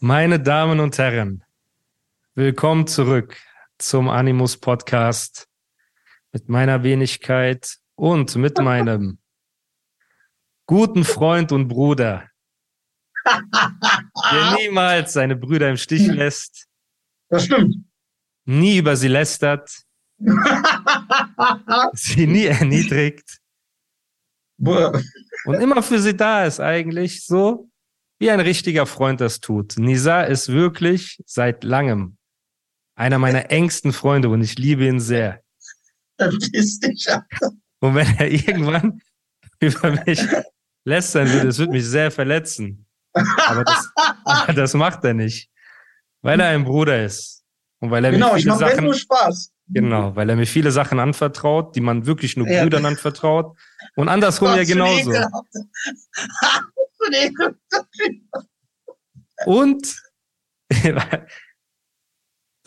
Meine 0.00 0.38
Damen 0.38 0.80
und 0.80 0.96
Herren, 0.98 1.42
willkommen 2.34 2.86
zurück 2.86 3.36
zum 3.78 4.08
Animus 4.08 4.56
Podcast 4.56 5.48
mit 6.32 6.48
meiner 6.48 6.82
Wenigkeit 6.84 7.78
und 7.96 8.36
mit 8.36 8.58
meinem 8.62 9.18
guten 10.66 11.04
Freund 11.04 11.50
und 11.52 11.66
Bruder, 11.68 12.28
der 13.26 14.54
niemals 14.58 15.14
seine 15.14 15.34
Brüder 15.36 15.68
im 15.70 15.76
Stich 15.76 16.06
lässt, 16.06 16.66
Das 17.28 17.46
stimmt. 17.46 17.74
nie 18.44 18.78
über 18.78 18.96
sie 18.96 19.08
lästert, 19.08 19.82
sie 21.94 22.26
nie 22.26 22.44
erniedrigt 22.46 23.38
Boah. 24.58 25.00
und 25.44 25.54
immer 25.54 25.82
für 25.82 25.98
sie 25.98 26.16
da 26.16 26.44
ist 26.44 26.60
eigentlich 26.60 27.24
so, 27.24 27.68
wie 28.18 28.30
ein 28.30 28.40
richtiger 28.40 28.86
Freund 28.86 29.20
das 29.20 29.40
tut. 29.40 29.78
Nisa 29.78 30.22
ist 30.22 30.48
wirklich 30.52 31.22
seit 31.26 31.64
langem 31.64 32.16
einer 32.94 33.18
meiner 33.18 33.50
engsten 33.50 33.92
Freunde 33.92 34.28
und 34.28 34.42
ich 34.42 34.58
liebe 34.58 34.86
ihn 34.86 35.00
sehr. 35.00 35.40
Verpiss 36.18 36.80
dich. 36.80 37.06
Alter. 37.08 37.52
Und 37.80 37.94
wenn 37.94 38.06
er 38.18 38.28
irgendwann 38.30 39.00
über 39.60 39.90
mich 40.04 40.20
lästern 40.84 41.30
würde, 41.32 41.46
das 41.46 41.58
würde 41.58 41.72
mich 41.72 41.86
sehr 41.86 42.10
verletzen. 42.10 42.86
Aber 43.46 43.64
das, 43.64 43.88
aber 44.24 44.52
das 44.52 44.74
macht 44.74 45.04
er 45.04 45.14
nicht. 45.14 45.48
Weil 46.22 46.40
er 46.40 46.48
ein 46.48 46.64
Bruder 46.64 47.04
ist. 47.04 47.44
Und 47.80 47.90
weil 47.92 48.04
er 48.04 48.10
Genau, 48.10 48.32
mir 48.32 48.38
ich 48.38 48.42
viele 48.42 48.54
mache 48.54 48.64
wenn 48.64 48.70
Sachen, 48.70 48.84
nur 48.84 48.94
Spaß. 48.94 49.52
genau, 49.68 50.16
weil 50.16 50.28
er 50.30 50.34
mir 50.36 50.46
viele 50.46 50.72
Sachen 50.72 50.98
anvertraut, 50.98 51.76
die 51.76 51.80
man 51.80 52.06
wirklich 52.06 52.36
nur 52.36 52.48
Ja. 52.48 52.62
Brüdern 52.62 52.84
anvertraut. 52.84 53.56
Und 53.94 54.08
andersrum 54.08 54.56
ja 54.56 54.64
genauso. 54.64 55.12
ekelhaft- 57.12 57.56
Und 59.46 59.96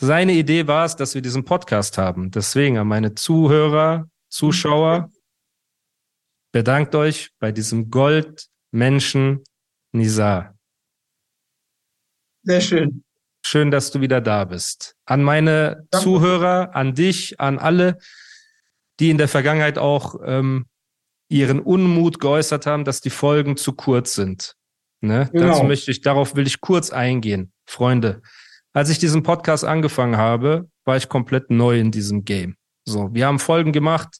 seine 0.00 0.32
Idee 0.32 0.66
war 0.66 0.84
es, 0.86 0.96
dass 0.96 1.14
wir 1.14 1.22
diesen 1.22 1.44
Podcast 1.44 1.98
haben. 1.98 2.30
Deswegen 2.30 2.78
an 2.78 2.88
meine 2.88 3.14
Zuhörer, 3.14 4.08
Zuschauer, 4.28 5.10
bedankt 6.52 6.94
euch 6.94 7.30
bei 7.38 7.52
diesem 7.52 7.90
Goldmenschen 7.90 9.44
Nizar. 9.92 10.56
Sehr 12.44 12.60
schön. 12.60 13.04
Schön, 13.44 13.70
dass 13.70 13.90
du 13.90 14.00
wieder 14.00 14.20
da 14.20 14.44
bist. 14.44 14.96
An 15.04 15.22
meine 15.22 15.86
Danke. 15.90 16.04
Zuhörer, 16.04 16.74
an 16.74 16.94
dich, 16.94 17.38
an 17.40 17.58
alle, 17.58 17.98
die 19.00 19.10
in 19.10 19.18
der 19.18 19.28
Vergangenheit 19.28 19.78
auch 19.78 20.16
ähm, 20.24 20.66
ihren 21.32 21.60
Unmut 21.60 22.20
geäußert 22.20 22.66
haben, 22.66 22.84
dass 22.84 23.00
die 23.00 23.10
Folgen 23.10 23.56
zu 23.56 23.72
kurz 23.72 24.14
sind. 24.14 24.54
Ne? 25.00 25.28
Genau. 25.32 25.48
Dazu 25.48 25.64
möchte 25.64 25.90
ich, 25.90 26.00
darauf 26.00 26.36
will 26.36 26.46
ich 26.46 26.60
kurz 26.60 26.90
eingehen. 26.90 27.52
Freunde, 27.66 28.22
als 28.72 28.90
ich 28.90 28.98
diesen 28.98 29.22
Podcast 29.22 29.64
angefangen 29.64 30.16
habe, 30.16 30.68
war 30.84 30.96
ich 30.96 31.08
komplett 31.08 31.50
neu 31.50 31.78
in 31.78 31.90
diesem 31.90 32.24
Game. 32.24 32.56
So, 32.84 33.12
wir 33.12 33.26
haben 33.26 33.38
Folgen 33.38 33.72
gemacht, 33.72 34.18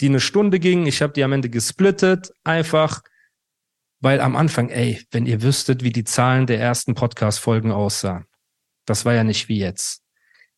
die 0.00 0.06
eine 0.06 0.20
Stunde 0.20 0.58
gingen. 0.58 0.86
Ich 0.86 1.02
habe 1.02 1.12
die 1.12 1.22
am 1.22 1.32
Ende 1.32 1.50
gesplittet, 1.50 2.32
einfach, 2.44 3.02
weil 4.00 4.20
am 4.20 4.34
Anfang, 4.34 4.70
ey, 4.70 5.00
wenn 5.10 5.26
ihr 5.26 5.42
wüsstet, 5.42 5.84
wie 5.84 5.90
die 5.90 6.04
Zahlen 6.04 6.46
der 6.46 6.60
ersten 6.60 6.94
Podcast-Folgen 6.94 7.70
aussahen. 7.70 8.26
Das 8.86 9.04
war 9.04 9.14
ja 9.14 9.22
nicht 9.22 9.48
wie 9.48 9.58
jetzt. 9.58 10.02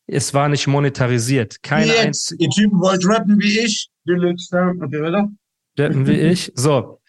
Es 0.07 0.33
war 0.33 0.49
nicht 0.49 0.67
monetarisiert. 0.67 1.61
Keine 1.63 1.91
Wie 1.91 2.05
jetzt, 2.05 2.35
ihr 2.37 2.49
Typen 2.49 2.79
wollt 2.79 3.05
rappen 3.07 3.39
wie 3.39 3.59
ich. 3.59 3.89
Deluxe, 4.07 4.73
Rappen 5.77 6.07
wie 6.07 6.19
ich. 6.31 6.51
So. 6.55 7.01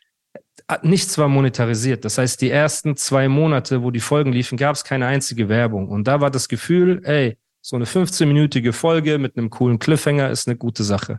Nichts 0.83 1.17
war 1.17 1.29
monetarisiert. 1.29 2.05
Das 2.05 2.19
heißt, 2.19 2.41
die 2.41 2.51
ersten 2.51 2.97
zwei 2.97 3.29
Monate, 3.29 3.83
wo 3.83 3.93
die 3.93 4.01
Folgen 4.01 4.33
liefen, 4.33 4.59
gab 4.59 4.75
es 4.75 4.83
keine 4.83 5.07
einzige 5.07 5.49
Werbung. 5.49 5.89
Und 5.89 6.09
da 6.09 6.21
war 6.21 6.31
das 6.31 6.49
Gefühl, 6.49 7.03
ey, 7.05 7.39
so 7.61 7.77
eine 7.77 7.85
15-minütige 7.85 8.73
Folge 8.73 9.19
mit 9.19 9.37
einem 9.37 9.51
coolen 9.51 9.79
Cliffhanger 9.79 10.31
ist 10.31 10.49
eine 10.49 10.57
gute 10.57 10.83
Sache. 10.83 11.19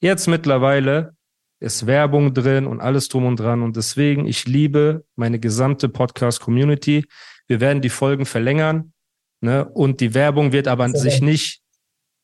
Jetzt 0.00 0.28
mittlerweile 0.28 1.14
ist 1.60 1.86
Werbung 1.86 2.34
drin 2.34 2.66
und 2.66 2.80
alles 2.80 3.08
drum 3.08 3.26
und 3.26 3.40
dran. 3.40 3.62
Und 3.62 3.76
deswegen, 3.76 4.26
ich 4.26 4.46
liebe 4.46 5.04
meine 5.14 5.38
gesamte 5.38 5.88
Podcast-Community. 5.88 7.06
Wir 7.46 7.60
werden 7.60 7.80
die 7.80 7.88
Folgen 7.88 8.26
verlängern. 8.26 8.92
Ne? 9.40 9.64
Und 9.64 10.00
die 10.00 10.14
Werbung 10.14 10.52
wird 10.52 10.68
aber 10.68 10.84
an 10.84 10.94
sich 10.94 11.20
nicht 11.20 11.62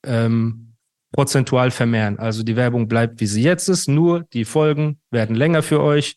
ähm, 0.04 0.71
prozentual 1.12 1.70
vermehren. 1.70 2.18
Also 2.18 2.42
die 2.42 2.56
Werbung 2.56 2.88
bleibt, 2.88 3.20
wie 3.20 3.26
sie 3.26 3.42
jetzt 3.42 3.68
ist, 3.68 3.88
nur 3.88 4.24
die 4.32 4.44
Folgen 4.44 5.00
werden 5.10 5.36
länger 5.36 5.62
für 5.62 5.80
euch. 5.82 6.16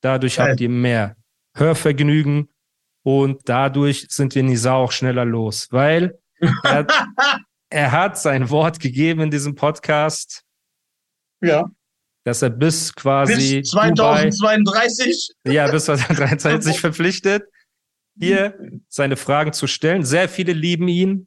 Dadurch 0.00 0.36
Geil. 0.36 0.50
habt 0.50 0.60
ihr 0.60 0.68
mehr 0.70 1.16
Hörvergnügen 1.54 2.48
und 3.02 3.42
dadurch 3.44 4.06
sind 4.08 4.34
wir 4.34 4.42
Nisa 4.42 4.72
auch 4.74 4.92
schneller 4.92 5.24
los, 5.24 5.68
weil 5.70 6.18
er, 6.40 6.52
hat- 6.64 6.92
er 7.70 7.92
hat 7.92 8.18
sein 8.18 8.48
Wort 8.50 8.80
gegeben 8.80 9.20
in 9.20 9.30
diesem 9.30 9.54
Podcast, 9.54 10.42
Ja. 11.42 11.70
dass 12.24 12.40
er 12.42 12.50
bis 12.50 12.94
quasi 12.94 13.60
Bis 13.60 13.70
2032. 13.70 15.34
Dubai, 15.44 15.54
ja, 15.54 15.70
bis 15.70 15.84
2023 15.84 16.80
verpflichtet, 16.80 17.42
hier 18.18 18.58
seine 18.88 19.16
Fragen 19.16 19.52
zu 19.52 19.66
stellen. 19.66 20.04
Sehr 20.04 20.28
viele 20.28 20.52
lieben 20.52 20.88
ihn 20.88 21.26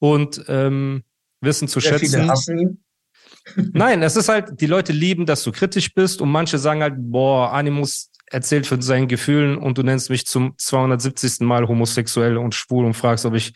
und 0.00 0.44
ähm, 0.48 1.02
wissen 1.40 1.68
zu 1.68 1.80
Sehr 1.80 1.98
viele 1.98 2.10
schätzen. 2.10 2.30
hassen 2.30 2.58
ihn. 2.58 2.84
Nein, 3.72 4.02
es 4.02 4.16
ist 4.16 4.28
halt, 4.28 4.60
die 4.60 4.66
Leute 4.66 4.92
lieben, 4.92 5.26
dass 5.26 5.44
du 5.44 5.52
kritisch 5.52 5.94
bist 5.94 6.20
und 6.20 6.30
manche 6.30 6.58
sagen 6.58 6.82
halt, 6.82 6.94
boah, 6.96 7.52
Animus 7.52 8.10
erzählt 8.26 8.66
von 8.66 8.82
seinen 8.82 9.08
Gefühlen 9.08 9.56
und 9.56 9.78
du 9.78 9.82
nennst 9.82 10.10
mich 10.10 10.26
zum 10.26 10.54
270. 10.58 11.40
Mal 11.40 11.68
homosexuell 11.68 12.36
und 12.36 12.54
schwul 12.54 12.84
und 12.84 12.94
fragst, 12.94 13.24
ob 13.24 13.34
ich, 13.34 13.54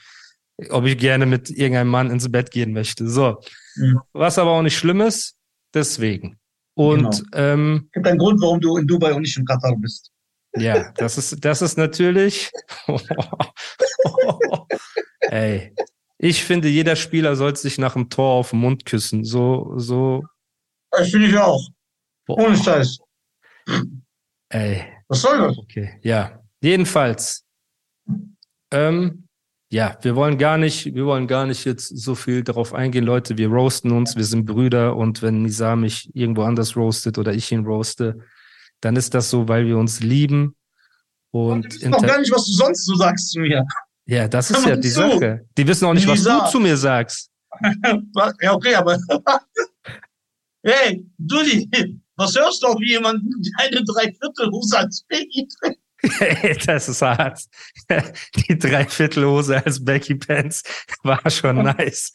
ob 0.71 0.87
ich 0.87 0.97
gerne 0.97 1.27
mit 1.27 1.51
irgendeinem 1.51 1.89
Mann 1.89 2.11
ins 2.11 2.31
Bett 2.31 2.51
gehen 2.51 2.73
möchte. 2.73 3.09
So. 3.09 3.41
Mhm. 3.77 4.01
Was 4.13 4.39
aber 4.39 4.53
auch 4.53 4.63
nicht 4.63 4.79
schlimm 4.79 5.01
ist, 5.01 5.37
deswegen. 5.75 6.39
Und 6.75 7.25
ähm, 7.35 7.89
Gibt 7.93 8.07
einen 8.07 8.19
Grund, 8.19 8.41
warum 8.41 8.61
du 8.61 8.77
in 8.77 8.87
Dubai 8.87 9.13
und 9.13 9.23
nicht 9.23 9.37
in 9.37 9.45
Katar 9.45 9.77
bist. 9.77 10.11
ja, 10.55 10.93
das 10.97 11.19
ist, 11.19 11.45
das 11.45 11.63
ist 11.63 11.77
natürlich. 11.77 12.51
Ey, 15.21 15.75
ich 16.23 16.45
finde, 16.45 16.69
jeder 16.69 16.97
Spieler 16.97 17.35
sollte 17.35 17.61
sich 17.61 17.79
nach 17.79 17.95
dem 17.95 18.11
Tor 18.11 18.33
auf 18.35 18.51
den 18.51 18.61
Mund 18.61 18.85
küssen. 18.85 19.25
So, 19.25 19.73
so. 19.77 20.23
Das 20.91 21.09
finde 21.11 21.29
ich 21.29 21.37
auch. 21.39 21.67
Boah, 22.27 22.39
Ohne 22.47 22.57
Scheiß. 22.57 22.99
ey. 24.51 24.83
Was 25.09 25.23
soll 25.23 25.39
das? 25.39 25.59
Okay, 25.59 25.99
ja. 26.03 26.41
Jedenfalls, 26.63 27.45
ähm, 28.71 29.27
ja, 29.73 29.97
wir 30.03 30.15
wollen 30.15 30.37
gar 30.37 30.59
nicht, 30.59 30.95
wir 30.95 31.07
wollen 31.07 31.27
gar 31.27 31.47
nicht 31.47 31.65
jetzt 31.65 31.89
so 31.89 32.15
viel 32.15 32.43
darauf 32.45 32.75
eingehen, 32.75 33.05
Leute. 33.05 33.39
Wir 33.39 33.49
roasten 33.49 33.93
uns, 33.93 34.15
wir 34.17 34.25
sind 34.25 34.45
Brüder 34.45 34.97
und 34.97 35.23
wenn 35.23 35.43
Nisa 35.43 35.75
mich 35.77 36.11
irgendwo 36.15 36.43
anders 36.43 36.77
roastet 36.77 37.19
oder 37.19 37.33
ich 37.33 37.51
ihn 37.51 37.65
roaste, 37.65 38.19
dann 38.81 38.97
ist 38.97 39.15
das 39.15 39.31
so, 39.31 39.49
weil 39.49 39.67
wir 39.67 39.79
uns 39.79 40.01
lieben. 40.01 40.55
Und 41.33 41.67
wissen 41.67 41.91
noch 41.91 41.99
inter- 42.03 42.09
gar 42.15 42.21
nicht, 42.21 42.33
was 42.33 42.45
du 42.47 42.53
sonst 42.53 42.85
so 42.85 42.95
sagst 42.97 43.31
zu 43.31 43.41
mir. 43.41 43.65
Ja, 44.11 44.27
das 44.27 44.51
ist 44.51 44.67
ja 44.67 44.75
die 44.75 44.89
zu. 44.89 45.01
Sache. 45.01 45.47
Die 45.57 45.67
wissen 45.67 45.85
auch 45.87 45.95
nicht, 45.95 46.07
was 46.09 46.25
du 46.25 46.51
zu 46.51 46.61
mir 46.61 46.77
sagst. 46.77 47.31
Ja, 48.41 48.55
okay, 48.55 48.75
aber. 48.75 48.99
hey, 50.63 51.05
Dulli, 51.19 51.69
was 52.17 52.35
hörst 52.37 52.63
du 52.63 52.69
auf 52.69 52.81
jemanden, 52.81 53.31
der 53.43 53.67
eine 53.67 53.85
Dreiviertelhose 53.85 54.79
als 54.79 55.05
Baby 55.09 55.49
trägt? 55.49 56.67
das 56.67 56.89
ist 56.89 57.03
hart. 57.03 57.45
Die 58.35 58.59
Dreiviertelhose 58.59 59.65
als 59.65 59.85
Becky 59.85 60.15
Pants 60.15 60.63
war 61.03 61.29
schon 61.31 61.57
nice. 61.57 62.13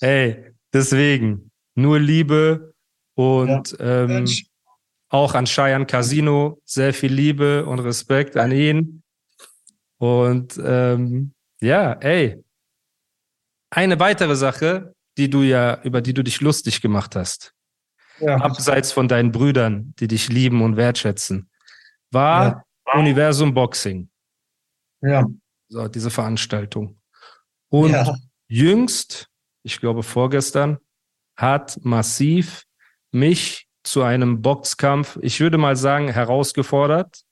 Hey, 0.00 0.54
deswegen 0.72 1.50
nur 1.74 2.00
Liebe 2.00 2.72
und 3.14 3.76
ähm, 3.80 4.06
Mensch, 4.06 4.46
auch 5.10 5.34
an 5.34 5.44
Cheyenne 5.44 5.86
Casino 5.86 6.60
sehr 6.64 6.94
viel 6.94 7.12
Liebe 7.12 7.66
und 7.66 7.80
Respekt 7.80 8.36
an 8.36 8.50
ihn. 8.52 9.02
Und 9.98 10.60
ähm, 10.62 11.32
ja, 11.60 11.92
ey, 11.94 12.42
eine 13.70 13.98
weitere 13.98 14.36
Sache, 14.36 14.94
die 15.16 15.30
du 15.30 15.42
ja, 15.42 15.82
über 15.82 16.00
die 16.00 16.14
du 16.14 16.22
dich 16.22 16.40
lustig 16.40 16.80
gemacht 16.80 17.16
hast, 17.16 17.54
ja. 18.20 18.36
abseits 18.36 18.92
von 18.92 19.08
deinen 19.08 19.32
Brüdern, 19.32 19.94
die 19.98 20.08
dich 20.08 20.28
lieben 20.28 20.62
und 20.62 20.76
wertschätzen, 20.76 21.50
war 22.10 22.64
Universum 22.94 23.54
Boxing. 23.54 24.08
Ja. 25.00 25.26
So, 25.68 25.88
diese 25.88 26.10
Veranstaltung. 26.10 27.00
Und 27.68 27.90
ja. 27.90 28.14
jüngst, 28.48 29.28
ich 29.62 29.80
glaube 29.80 30.02
vorgestern, 30.02 30.78
hat 31.36 31.78
massiv 31.82 32.64
mich 33.10 33.68
zu 33.82 34.02
einem 34.02 34.42
Boxkampf, 34.42 35.18
ich 35.22 35.40
würde 35.40 35.58
mal 35.58 35.76
sagen, 35.76 36.08
herausgefordert, 36.08 37.22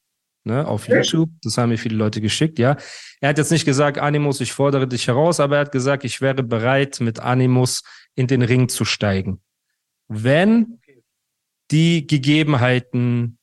ne, 0.44 0.66
auf? 0.66 0.88
YouTube. 0.88 1.30
Das 1.42 1.58
haben 1.58 1.70
mir 1.70 1.78
viele 1.78 1.96
Leute 1.96 2.20
geschickt, 2.20 2.58
ja. 2.58 2.76
Er 3.20 3.30
hat 3.30 3.38
jetzt 3.38 3.50
nicht 3.50 3.64
gesagt, 3.64 3.98
Animus, 3.98 4.40
ich 4.40 4.52
fordere 4.52 4.86
dich 4.86 5.06
heraus, 5.08 5.40
aber 5.40 5.56
er 5.56 5.60
hat 5.62 5.72
gesagt, 5.72 6.04
ich 6.04 6.20
wäre 6.20 6.42
bereit, 6.42 7.00
mit 7.00 7.20
Animus 7.20 7.82
in 8.14 8.26
den 8.26 8.42
Ring 8.42 8.68
zu 8.68 8.84
steigen. 8.84 9.40
Wenn 10.08 10.80
die 11.70 12.06
Gegebenheiten 12.06 13.38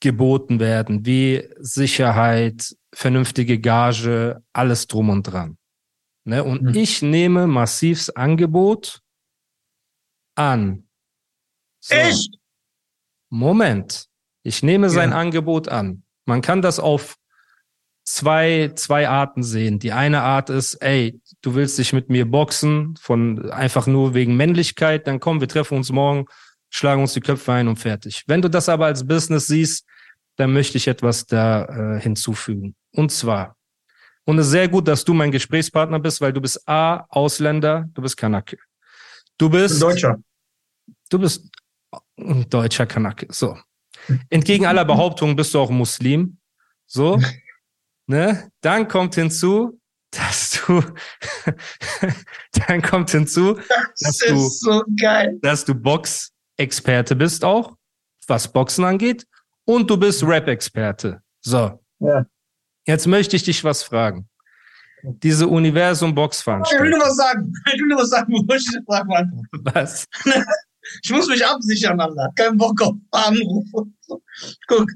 geboten 0.00 0.58
werden, 0.58 1.06
wie 1.06 1.48
Sicherheit, 1.58 2.74
vernünftige 2.94 3.60
Gage, 3.60 4.42
alles 4.52 4.86
drum 4.88 5.10
und 5.10 5.22
dran. 5.24 5.58
Ne? 6.24 6.42
Und 6.42 6.68
Hm. 6.68 6.74
ich 6.74 7.02
nehme 7.02 7.46
massivs 7.46 8.10
Angebot 8.10 9.00
an. 10.34 10.88
So, 11.80 11.94
Echt? 11.94 12.36
Moment. 13.28 14.06
Ich 14.44 14.62
nehme 14.62 14.90
sein 14.90 15.10
Ja. 15.10 15.16
Angebot 15.18 15.68
an. 15.68 16.04
Man 16.24 16.42
kann 16.42 16.62
das 16.62 16.78
auf 16.78 17.16
zwei, 18.04 18.72
zwei 18.74 19.08
Arten 19.08 19.42
sehen. 19.42 19.78
Die 19.78 19.92
eine 19.92 20.22
Art 20.22 20.50
ist, 20.50 20.74
ey, 20.76 21.20
du 21.40 21.54
willst 21.54 21.78
dich 21.78 21.92
mit 21.92 22.08
mir 22.10 22.30
boxen, 22.30 22.96
von 23.00 23.50
einfach 23.50 23.86
nur 23.86 24.14
wegen 24.14 24.36
Männlichkeit, 24.36 25.06
dann 25.06 25.20
komm, 25.20 25.40
wir 25.40 25.48
treffen 25.48 25.76
uns 25.76 25.90
morgen, 25.90 26.26
schlagen 26.70 27.02
uns 27.02 27.12
die 27.12 27.20
Köpfe 27.20 27.52
ein 27.52 27.68
und 27.68 27.76
fertig. 27.76 28.24
Wenn 28.26 28.42
du 28.42 28.48
das 28.48 28.68
aber 28.68 28.86
als 28.86 29.06
Business 29.06 29.46
siehst, 29.46 29.86
dann 30.36 30.52
möchte 30.52 30.78
ich 30.78 30.88
etwas 30.88 31.26
da 31.26 31.64
äh, 31.96 32.00
hinzufügen. 32.00 32.74
Und 32.92 33.12
zwar, 33.12 33.56
und 34.24 34.38
es 34.38 34.46
ist 34.46 34.52
sehr 34.52 34.68
gut, 34.68 34.86
dass 34.88 35.04
du 35.04 35.14
mein 35.14 35.30
Gesprächspartner 35.30 35.98
bist, 35.98 36.20
weil 36.20 36.32
du 36.32 36.40
bist 36.40 36.66
A, 36.68 37.06
Ausländer, 37.08 37.88
du 37.92 38.02
bist 38.02 38.16
Kanake. 38.16 38.58
Du 39.36 39.50
bist, 39.50 39.82
Deutscher. 39.82 40.18
du 41.10 41.18
bist 41.18 41.50
ein 42.16 42.48
deutscher 42.48 42.86
Kanake. 42.86 43.26
So. 43.30 43.58
Entgegen 44.30 44.66
aller 44.66 44.84
Behauptungen 44.84 45.36
bist 45.36 45.54
du 45.54 45.60
auch 45.60 45.70
Muslim. 45.70 46.38
So. 46.86 47.20
Ne? 48.06 48.50
Dann 48.60 48.88
kommt 48.88 49.14
hinzu, 49.14 49.80
dass 50.10 50.50
du, 50.66 50.82
dann 52.66 52.82
kommt 52.82 53.10
hinzu, 53.10 53.54
Das 53.54 53.92
Dass 54.00 54.18
du- 54.18 54.48
so 54.48 54.84
dass 55.40 55.64
du 55.64 55.74
Box-Experte 55.74 57.16
bist 57.16 57.44
auch, 57.44 57.76
was 58.26 58.52
Boxen 58.52 58.84
angeht. 58.84 59.26
Und 59.64 59.88
du 59.88 59.96
bist 59.96 60.22
Rap-Experte. 60.24 61.22
So. 61.40 61.80
Ja. 62.00 62.26
Jetzt 62.86 63.06
möchte 63.06 63.36
ich 63.36 63.44
dich 63.44 63.62
was 63.62 63.82
fragen. 63.84 64.28
Diese 65.04 65.44
Ich 65.44 65.50
will 65.50 65.56
Universum-Box-Veranstaltung. 65.56 66.90
nur 66.90 67.00
was 67.00 67.16
sagen. 67.16 67.52
Ich 67.72 67.80
will 67.80 67.88
nur 67.88 67.98
was 67.98 68.10
sagen, 68.10 68.32
beantworte. 68.46 69.28
Was? 69.74 70.06
Ich 71.02 71.10
muss 71.10 71.28
mich 71.28 71.44
absichern, 71.46 72.00
Alter. 72.00 72.28
Kein 72.36 72.56
Bock 72.56 72.80
auf 72.82 72.94
Anrufe. 73.12 73.86
Guck. 74.66 74.88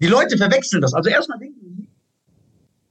Die 0.00 0.06
Leute 0.06 0.36
verwechseln 0.38 0.80
das. 0.80 0.94
Also 0.94 1.10
erstmal 1.10 1.38
denken 1.38 1.58
die, 1.62 1.86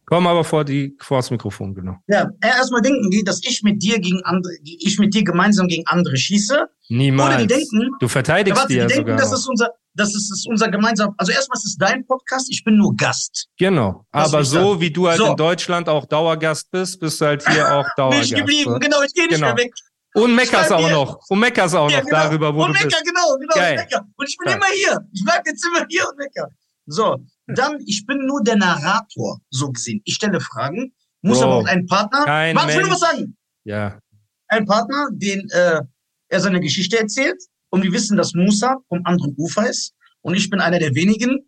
Komm 0.06 0.26
aber 0.26 0.44
vor 0.44 0.66
die, 0.66 0.96
vor 1.00 1.20
das 1.20 1.30
Mikrofon, 1.30 1.76
genau. 1.76 1.96
ja, 2.08 2.28
erstmal 2.42 2.82
denken 2.82 3.12
die, 3.12 3.24
dass 3.24 3.42
ich 3.44 3.62
mit 3.62 3.84
dir 3.84 4.00
gegen 4.00 4.20
andere, 4.24 4.52
ich 4.64 4.98
mit 4.98 5.14
dir 5.14 5.24
gemeinsam 5.24 5.68
gegen 5.68 5.86
andere 5.86 6.18
schieße. 6.18 6.66
Niemals. 6.90 7.30
Oder 7.36 7.42
die 7.42 7.48
denken, 7.48 7.92
du 8.00 8.08
verteidigst 8.08 8.58
warte, 8.60 8.70
die 8.70 8.74
die 8.74 8.80
ja 8.80 8.88
denken, 8.88 9.02
sogar 9.04 9.18
das 9.18 9.32
ist 9.32 9.48
unser, 9.48 9.70
das 9.94 10.16
ist, 10.16 10.32
das 10.32 10.40
ist 10.40 10.48
unser 10.48 10.70
gemeinsam. 10.72 11.14
Also 11.18 11.32
erstmal 11.32 11.58
ist 11.58 11.66
es 11.66 11.78
dein 11.78 12.08
Podcast, 12.08 12.50
ich 12.50 12.64
bin 12.64 12.78
nur 12.78 12.96
Gast. 12.96 13.50
Genau. 13.60 14.04
Was 14.12 14.34
Aber 14.34 14.44
so 14.44 14.70
sagen? 14.70 14.82
wie 14.82 14.90
du 14.92 15.08
halt 15.08 15.20
So. 15.20 15.28
in 15.28 15.36
Deutschland 15.36 15.88
auch 15.88 16.06
Dauergast 16.08 16.72
bist, 16.72 17.00
bist 17.00 17.22
du 17.22 17.26
halt 17.28 17.48
hier 17.48 17.72
auch 17.72 17.84
Bin 17.86 17.92
Dauergast. 17.98 18.32
ich 18.32 18.36
geblieben, 18.36 18.80
genau, 18.80 19.04
ich 19.04 19.14
gehe 19.14 19.26
nicht 19.28 19.36
Genau. 19.36 19.54
mehr 19.54 19.58
weg. 19.66 19.74
Und 20.14 20.36
meckerst 20.36 20.72
auch 20.72 20.90
noch. 20.90 21.20
Und 21.30 21.40
meckerst 21.40 21.76
auch 21.76 21.90
Ja, 21.90 22.00
noch 22.00 22.06
genau. 22.06 22.18
darüber, 22.24 22.54
wo 22.56 22.62
und 22.64 22.70
du 22.70 22.74
Mecker, 22.74 22.86
bist. 22.88 23.04
genau, 23.06 23.38
genau, 23.40 23.54
Geil. 23.56 23.76
Mecker. 23.78 24.06
Und 24.16 24.30
ich 24.30 24.38
bin 24.38 24.46
Geil. 24.48 24.56
immer 24.58 24.66
hier. 24.74 25.08
Ich 25.14 25.24
bleib 25.24 25.46
jetzt 25.46 25.66
immer 25.66 25.86
hier 25.90 26.08
und 26.10 26.18
Mecker. 26.18 26.48
So, 26.88 27.18
dann, 27.48 27.80
ich 27.86 28.06
bin 28.06 28.26
nur 28.26 28.42
der 28.44 28.56
Narrator, 28.56 29.40
so 29.52 29.72
gesehen. 29.72 30.02
Ich 30.06 30.16
stelle 30.16 30.40
Fragen, 30.42 30.92
muss 31.22 31.38
Bro, 31.40 31.46
aber 31.46 31.56
auch 31.58 31.66
einen 31.68 31.86
Partner. 31.86 32.26
kein 32.26 32.56
Warte, 32.56 32.72
ich 32.72 32.78
will 32.78 32.84
nur 32.84 32.94
was 32.94 33.00
sagen. 33.00 33.38
Ja. 33.66 34.00
Ein 34.48 34.66
Partner, 34.66 35.08
den 35.12 35.48
äh, 35.52 35.82
er 36.30 36.40
seine 36.40 36.60
Geschichte 36.60 36.98
erzählt. 37.00 37.40
Und 37.70 37.84
wir 37.84 37.92
wissen, 37.92 38.18
dass 38.18 38.34
Musa 38.34 38.78
vom 38.88 39.02
anderen 39.06 39.36
Ufer 39.38 39.70
ist. 39.70 39.94
Und 40.22 40.34
ich 40.34 40.50
bin 40.50 40.60
einer 40.60 40.80
der 40.80 40.96
wenigen, 40.96 41.48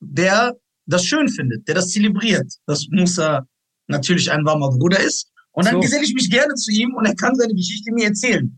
der 0.00 0.54
das 0.84 1.06
schön 1.06 1.28
findet, 1.30 1.66
der 1.66 1.76
das 1.76 1.88
zelebriert, 1.88 2.52
dass 2.66 2.86
Musa 2.90 3.46
natürlich 3.86 4.30
ein 4.30 4.44
warmer 4.44 4.68
Bruder 4.70 5.00
ist. 5.00 5.31
Und 5.52 5.66
dann 5.66 5.74
So. 5.74 5.80
geselle 5.80 6.04
ich 6.04 6.14
mich 6.14 6.30
gerne 6.30 6.54
zu 6.54 6.70
ihm 6.72 6.94
und 6.94 7.04
er 7.06 7.14
kann 7.14 7.34
seine 7.34 7.54
Geschichte 7.54 7.92
mir 7.92 8.06
erzählen. 8.08 8.56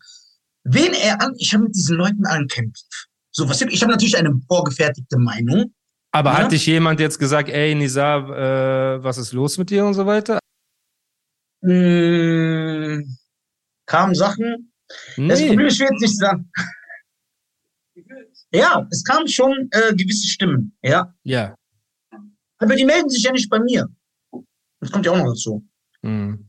Wen 0.64 0.92
er 0.94 1.20
an, 1.20 1.34
ich 1.38 1.52
habe 1.52 1.64
mit 1.64 1.74
diesen 1.74 1.96
Leuten 1.96 2.24
allen 2.24 2.46
Beef. 2.46 2.72
So, 3.30 3.48
was, 3.48 3.60
ich 3.60 3.82
habe 3.82 3.92
natürlich 3.92 4.16
eine 4.16 4.32
vorgefertigte 4.48 5.18
Meinung. 5.18 5.74
Aber 6.12 6.30
Ja. 6.30 6.38
hat 6.38 6.52
dich 6.52 6.66
jemand 6.66 7.00
jetzt 7.00 7.18
gesagt, 7.18 7.48
ey, 7.48 7.74
Nisa, 7.74 8.18
äh, 8.96 9.02
was 9.02 9.18
ist 9.18 9.32
los 9.32 9.58
mit 9.58 9.70
dir 9.70 9.84
und 9.84 9.94
so 9.94 10.06
weiter? 10.06 10.38
Hm, 11.62 13.16
kamen 13.86 14.14
Sachen. 14.14 14.72
Das 15.16 15.40
Nee. 15.40 15.48
Problem 15.48 15.66
ist, 15.66 15.74
ich 15.74 15.80
will 15.80 15.88
jetzt 15.90 16.00
nicht 16.02 16.18
sagen. 16.18 16.50
Ja, 18.52 18.86
es 18.90 19.02
kamen 19.02 19.26
schon 19.26 19.68
äh, 19.72 19.94
gewisse 19.94 20.28
Stimmen, 20.28 20.76
ja. 20.82 21.12
Ja. 21.24 21.56
Aber 22.58 22.76
die 22.76 22.84
melden 22.84 23.08
sich 23.10 23.22
ja 23.24 23.32
nicht 23.32 23.50
bei 23.50 23.58
mir. 23.58 23.88
Das 24.80 24.90
kommt 24.92 25.06
ja 25.06 25.12
auch 25.12 25.16
noch 25.16 25.26
dazu. 25.32 25.66
Hm. 26.02 26.46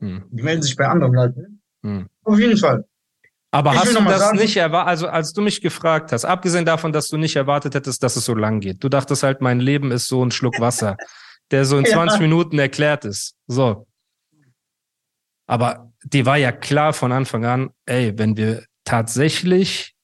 Hm. 0.00 0.24
Die 0.30 0.42
melden 0.42 0.62
sich 0.62 0.76
bei 0.76 0.86
anderen 0.86 1.12
Leuten. 1.14 1.62
Hm. 1.82 2.08
Auf 2.24 2.38
jeden 2.38 2.56
Fall. 2.56 2.84
Aber 3.50 3.72
Ich 3.72 3.78
hast 3.80 3.94
du 3.96 4.04
das 4.04 4.20
sagen- 4.20 4.38
nicht 4.38 4.56
erwartet, 4.56 4.88
also 4.88 5.08
als 5.08 5.32
du 5.32 5.40
mich 5.40 5.60
gefragt 5.62 6.12
hast, 6.12 6.24
abgesehen 6.26 6.66
davon, 6.66 6.92
dass 6.92 7.08
du 7.08 7.16
nicht 7.16 7.34
erwartet 7.36 7.74
hättest, 7.74 8.02
dass 8.02 8.16
es 8.16 8.24
so 8.26 8.34
lang 8.34 8.60
geht. 8.60 8.84
Du 8.84 8.88
dachtest 8.90 9.22
halt, 9.22 9.40
mein 9.40 9.58
Leben 9.60 9.90
ist 9.90 10.06
so 10.06 10.22
ein 10.24 10.30
Schluck 10.30 10.60
Wasser, 10.60 10.96
der 11.50 11.64
so 11.64 11.78
in 11.78 11.84
Ja. 11.84 11.92
20 11.92 12.20
Minuten 12.20 12.58
erklärt 12.58 13.04
ist. 13.06 13.34
So. 13.46 13.86
Aber 15.46 15.92
die 16.04 16.26
war 16.26 16.36
ja 16.36 16.52
klar 16.52 16.92
von 16.92 17.10
Anfang 17.10 17.44
an, 17.46 17.70
ey, 17.86 18.16
wenn 18.18 18.36
wir 18.36 18.64
tatsächlich 18.84 19.94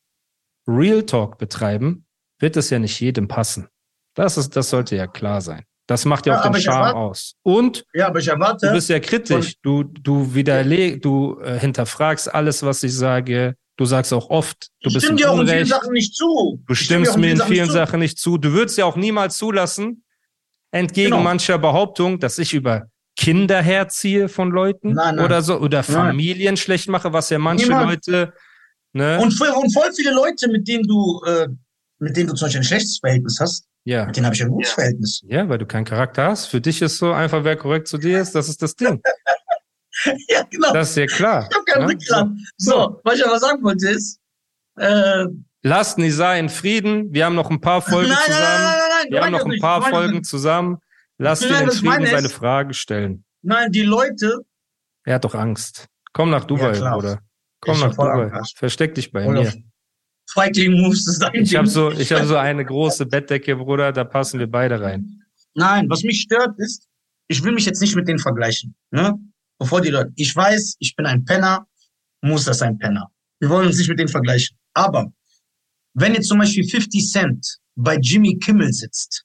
Real 0.67 1.03
Talk 1.05 1.37
betreiben, 1.37 2.07
wird 2.39 2.57
es 2.57 2.71
ja 2.71 2.79
nicht 2.79 2.99
jedem 3.01 3.29
passen. 3.29 3.69
Das 4.15 4.39
ist, 4.39 4.57
das 4.57 4.71
sollte 4.71 4.97
ja 4.97 5.07
klar 5.07 5.41
sein. 5.43 5.65
Das 5.87 6.05
macht 6.07 6.25
ja 6.27 6.35
Ja, 6.35 6.41
auch 6.41 6.51
den 6.53 6.61
Charme 6.63 6.79
erwarte- 6.87 6.97
aus. 6.99 7.35
Und 7.43 7.85
Ja, 7.93 8.07
aber 8.07 8.19
ich 8.21 8.29
erwarte. 8.29 8.69
Du 8.69 8.73
bist 8.73 8.89
ja 8.89 8.99
kritisch. 9.01 9.55
Du, 9.63 9.83
du 9.85 10.35
widerleg, 10.35 11.03
du 11.03 11.39
äh, 11.43 11.59
hinterfragst 11.59 12.35
alles, 12.35 12.63
was 12.63 12.83
ich 12.83 12.95
sage. 12.97 13.55
Du 13.77 13.85
sagst 13.85 14.13
auch 14.13 14.31
oft, 14.31 14.69
du 14.83 14.89
ich 14.89 14.95
bist 14.95 15.05
stimme 15.07 15.11
im 15.11 15.17
dir 15.19 15.31
auch 15.31 15.41
in 15.41 15.49
vielen. 15.49 15.67
Sachen 15.67 15.93
nicht 15.93 16.15
zu. 16.15 16.63
Du 16.67 16.75
stimmst 16.75 17.19
mir 17.19 17.33
in 17.33 17.37
Sachen 17.39 17.53
vielen 17.53 17.67
zu. 17.67 17.73
Sachen 17.73 18.01
nicht 18.01 18.19
zu. 18.19 18.39
Du 18.39 18.53
würdest 18.53 18.79
ja 18.79 18.85
auch 18.87 18.97
niemals 18.97 19.37
zulassen, 19.37 20.05
entgegen 20.71 21.11
Genau. 21.11 21.23
mancher 21.23 21.59
Behauptung, 21.59 22.19
dass 22.21 22.39
ich 22.39 22.55
über 22.55 22.87
Kinder 23.17 23.61
herziehe 23.61 24.29
von 24.29 24.51
Leuten 24.51 24.93
Nein, 24.95 25.17
nein. 25.17 25.25
oder 25.25 25.43
so 25.43 25.59
oder 25.59 25.79
Nein. 25.79 25.85
Familien 25.85 26.57
schlecht 26.57 26.89
mache, 26.89 27.13
was 27.13 27.31
ja 27.31 27.39
manche 27.39 27.67
Niemals. 27.67 28.07
Leute, 28.07 28.33
ne? 28.93 29.19
Und, 29.21 29.33
voll- 29.33 29.51
und 29.51 29.73
voll 29.73 29.93
viele 29.95 30.13
Leute, 30.15 30.49
mit 30.49 30.67
denen 30.67 30.85
du, 30.85 31.21
äh, 31.27 31.49
mit 31.99 32.17
denen 32.17 32.29
du 32.29 32.35
zum 32.35 32.47
Beispiel 32.47 32.61
ein 32.61 32.65
schlechtes 32.65 32.99
Verhältnis 32.99 33.39
hast, 33.41 33.67
ja. 33.85 34.07
mit 34.07 34.17
denen 34.17 34.27
habe 34.27 34.35
ich 34.35 34.43
ein 34.43 34.49
gutes 34.51 34.73
Verhältnis. 34.73 35.23
Ja, 35.27 35.49
weil 35.49 35.59
du 35.59 35.67
keinen 35.67 35.85
Charakter 35.85 36.27
hast. 36.27 36.47
Für 36.47 36.61
dich 36.61 36.83
ist 36.83 36.99
so 36.99 37.13
einfach, 37.13 37.45
wer 37.45 37.57
korrekt 37.57 37.89
zu 37.89 37.99
dir 37.99 38.21
ist, 38.21 38.35
das 38.35 38.49
ist 38.49 38.61
das 38.63 38.75
Ding. 38.77 39.01
ja, 40.29 40.43
genau. 40.51 40.73
Das 40.73 40.91
ist 40.91 40.97
ja 40.97 41.07
klar. 41.07 41.49
ich 41.51 41.57
habe 41.57 41.65
keinen 41.65 41.87
ne? 41.87 41.93
Rückgrat. 41.93 42.29
So, 42.57 43.01
was 43.05 43.15
ich 43.17 43.27
aber 43.27 43.39
sagen 43.39 43.63
wollte 43.63 43.89
ist, 43.91 44.21
äh, 44.77 45.27
Lasst 45.67 45.97
Nisa 45.97 46.35
in 46.35 46.51
Frieden. 46.51 47.11
Wir 47.15 47.25
haben 47.25 47.35
noch 47.37 47.51
ein 47.51 47.61
paar 47.61 47.81
Folgen 47.81 48.11
nein, 48.11 48.19
nein, 48.19 48.37
zusammen. 48.37 48.65
nein, 48.65 48.77
nein, 48.77 48.89
nein, 48.91 49.07
Wir 49.13 49.19
haben 49.21 49.25
nein, 49.25 49.33
noch 49.33 49.45
ein 49.47 49.51
nicht. 49.51 49.63
paar 49.63 49.83
Folgen 49.83 50.25
zusammen. 50.25 50.79
Lass 51.17 51.43
ihn 51.43 51.49
Nein, 51.53 51.65
in 51.65 51.71
Frieden 51.71 52.07
seine. 52.07 52.29
Frage 52.29 52.75
stellen. 52.75 53.25
Nein, 53.41 53.73
die 53.73 53.83
Leute, 53.83 54.41
Er 55.05 55.15
hat 55.15 55.25
doch 55.25 55.35
Angst. 55.35 55.87
Komm 56.13 56.29
nach 56.31 56.45
Dubai, 56.45 56.73
klar. 56.73 56.95
Bruder. 56.95 57.21
Komm 57.61 57.77
Ich 57.77 57.81
nach 57.81 57.93
Dubai. 57.93 58.43
Versteck 58.57 58.95
dich 58.95 59.11
bei 59.11 59.27
mir. 59.27 59.53
Feigling-Moves 60.35 61.07
ist 61.07 61.21
dein 61.21 61.35
Ich 61.35 61.55
habe 61.55 61.69
so, 61.69 61.93
ich 61.93 62.13
hab 62.13 62.25
so 62.25 62.37
eine 62.37 62.65
große 62.65 63.07
Bettdecke, 63.07 63.57
Bruder. 63.57 63.93
Da 63.93 64.05
passen 64.05 64.41
wir 64.41 64.49
beide 64.49 64.81
rein. 64.81 65.23
Nein, 65.55 65.89
was 65.89 66.03
mich 66.03 66.21
stört 66.23 66.59
ist, 66.59 66.89
ich 67.29 67.43
will 67.43 67.53
mich 67.53 67.65
jetzt 67.65 67.81
nicht 67.81 67.95
mit 67.95 68.09
denen 68.09 68.19
vergleichen. 68.19 68.75
Ne? 68.91 69.17
Bevor 69.59 69.81
die 69.81 69.91
Leute, 69.91 70.13
ich 70.17 70.35
weiß, 70.35 70.77
ich 70.81 70.97
bin 70.97 71.07
ein 71.07 71.25
Penner, 71.25 71.67
muss 72.21 72.45
das 72.45 72.61
ein 72.63 72.77
Penner. 72.79 73.11
Wir 73.39 73.49
wollen 73.49 73.69
uns 73.69 73.79
nicht 73.79 73.89
mit 73.89 73.99
denen 73.99 74.09
vergleichen. 74.09 74.57
Aber 74.75 75.13
wenn 75.95 76.15
jetzt 76.15 76.29
zum 76.29 76.39
Beispiel 76.39 76.69
50 76.69 77.11
Cent 77.11 77.59
bei 77.77 77.97
Jimmy 77.97 78.37
Kimmel 78.39 78.73
sitzt 78.73 79.25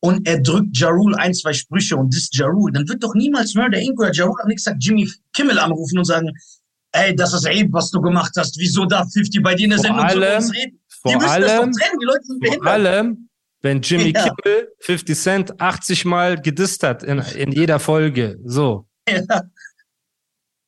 und 0.00 0.28
er 0.28 0.40
drückt 0.40 0.76
Ja 0.76 0.90
Rule 0.90 1.16
ein, 1.18 1.32
zwei 1.32 1.54
Sprüche 1.54 1.96
und 1.96 2.12
disst 2.12 2.36
Ja 2.36 2.46
Rule, 2.46 2.72
dann 2.74 2.88
wird 2.88 3.02
doch 3.02 3.14
niemals 3.14 3.54
Murder 3.54 3.78
Inc. 3.78 3.98
oder 3.98 4.12
Ja 4.12 4.26
Rule 4.26 4.42
am 4.42 4.48
nächsten 4.48 4.70
Tag 4.72 4.78
Jimmy 4.80 5.10
Kimmel 5.32 5.58
anrufen 5.58 5.98
und 5.98 6.04
sagen, 6.04 6.30
ey, 6.96 7.14
das 7.14 7.32
ist 7.34 7.44
ey, 7.46 7.66
was 7.70 7.90
du 7.90 8.00
gemacht 8.00 8.32
hast. 8.36 8.56
Wieso 8.58 8.84
darf 8.86 9.12
50 9.12 9.42
bei 9.42 9.54
dir 9.54 9.64
in 9.64 9.70
der 9.70 9.78
Vor 9.78 9.86
Sendung 9.86 10.08
zu 10.08 10.16
allem- 10.16 10.36
uns 10.36 10.54
reden? 10.54 10.80
Die 10.80 10.94
Vor 11.00 11.12
müssen 11.14 11.26
das 11.26 11.52
doch 11.52 11.58
allem, 11.62 11.72
trennen. 11.72 11.98
Die 12.00 12.04
Leute 12.06 12.22
sind 12.24 12.38
vor 12.38 12.48
behindert. 12.50 12.68
allem, 12.68 13.28
wenn 13.62 13.80
Jimmy 13.82 14.12
Ja. 14.14 14.22
Kimmel 14.34 14.68
50 14.80 15.18
Cent 15.18 15.60
80 15.60 16.04
Mal 16.04 16.40
gedisst 16.40 16.82
hat 16.82 17.02
in, 17.02 17.18
in 17.18 17.52
jeder 17.52 17.78
Folge. 17.78 18.38
So. 18.44 18.86
Ja. 19.08 19.42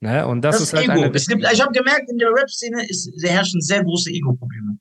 Ne? 0.00 0.26
Und 0.26 0.42
das, 0.42 0.56
Das, 0.58 0.62
ist 0.68 0.72
halt 0.74 0.84
Ego. 0.88 1.02
eine. 1.02 1.14
Es 1.14 1.26
gibt, 1.26 1.44
ich 1.52 1.60
habe 1.60 1.72
gemerkt, 1.72 2.08
in 2.08 2.18
der 2.18 2.28
Rap-Szene 2.30 2.86
herrschen 3.22 3.60
sehr 3.60 3.82
große 3.82 4.10
Ego-Probleme. 4.10 4.78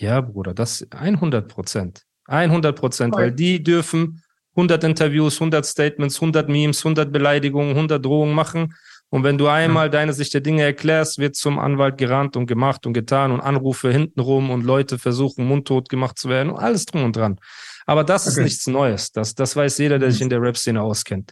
Ja, 0.00 0.20
Bruder, 0.22 0.54
das 0.54 0.86
100 0.90 1.48
Prozent. 1.48 2.02
100 2.26 2.74
Prozent, 2.78 3.14
weil 3.14 3.30
die 3.30 3.62
dürfen 3.62 4.22
100 4.56 4.82
Interviews, 4.84 5.38
100 5.38 5.66
Statements, 5.66 6.16
100 6.16 6.48
Memes, 6.48 6.82
100 6.82 7.12
Beleidigungen, 7.12 7.74
100 7.76 8.02
Drohungen 8.02 8.34
machen. 8.34 8.72
Und 9.10 9.22
wenn 9.22 9.38
du 9.38 9.46
einmal 9.46 9.90
deine 9.90 10.12
Sicht 10.12 10.34
der 10.34 10.40
Dinge 10.40 10.62
erklärst, 10.62 11.18
wird 11.18 11.36
zum 11.36 11.58
Anwalt 11.58 11.98
gerannt 11.98 12.36
und 12.36 12.46
gemacht 12.46 12.84
und 12.84 12.94
getan 12.94 13.30
und 13.30 13.40
Anrufe 13.40 13.92
hintenrum 13.92 14.50
und 14.50 14.64
Leute 14.64 14.98
versuchen, 14.98 15.46
mundtot 15.46 15.88
gemacht 15.88 16.18
zu 16.18 16.28
werden 16.28 16.50
und 16.50 16.58
alles 16.58 16.84
drum 16.86 17.04
und 17.04 17.14
dran. 17.14 17.38
Aber 17.86 18.02
das 18.02 18.26
ist 18.26 18.34
Okay. 18.34 18.44
nichts 18.44 18.66
Neues. 18.66 19.12
Das, 19.12 19.34
das 19.34 19.54
weiß 19.54 19.78
jeder, 19.78 19.98
der 19.98 20.10
sich 20.10 20.20
in 20.20 20.30
der 20.30 20.40
Rap-Szene 20.40 20.82
auskennt. 20.82 21.30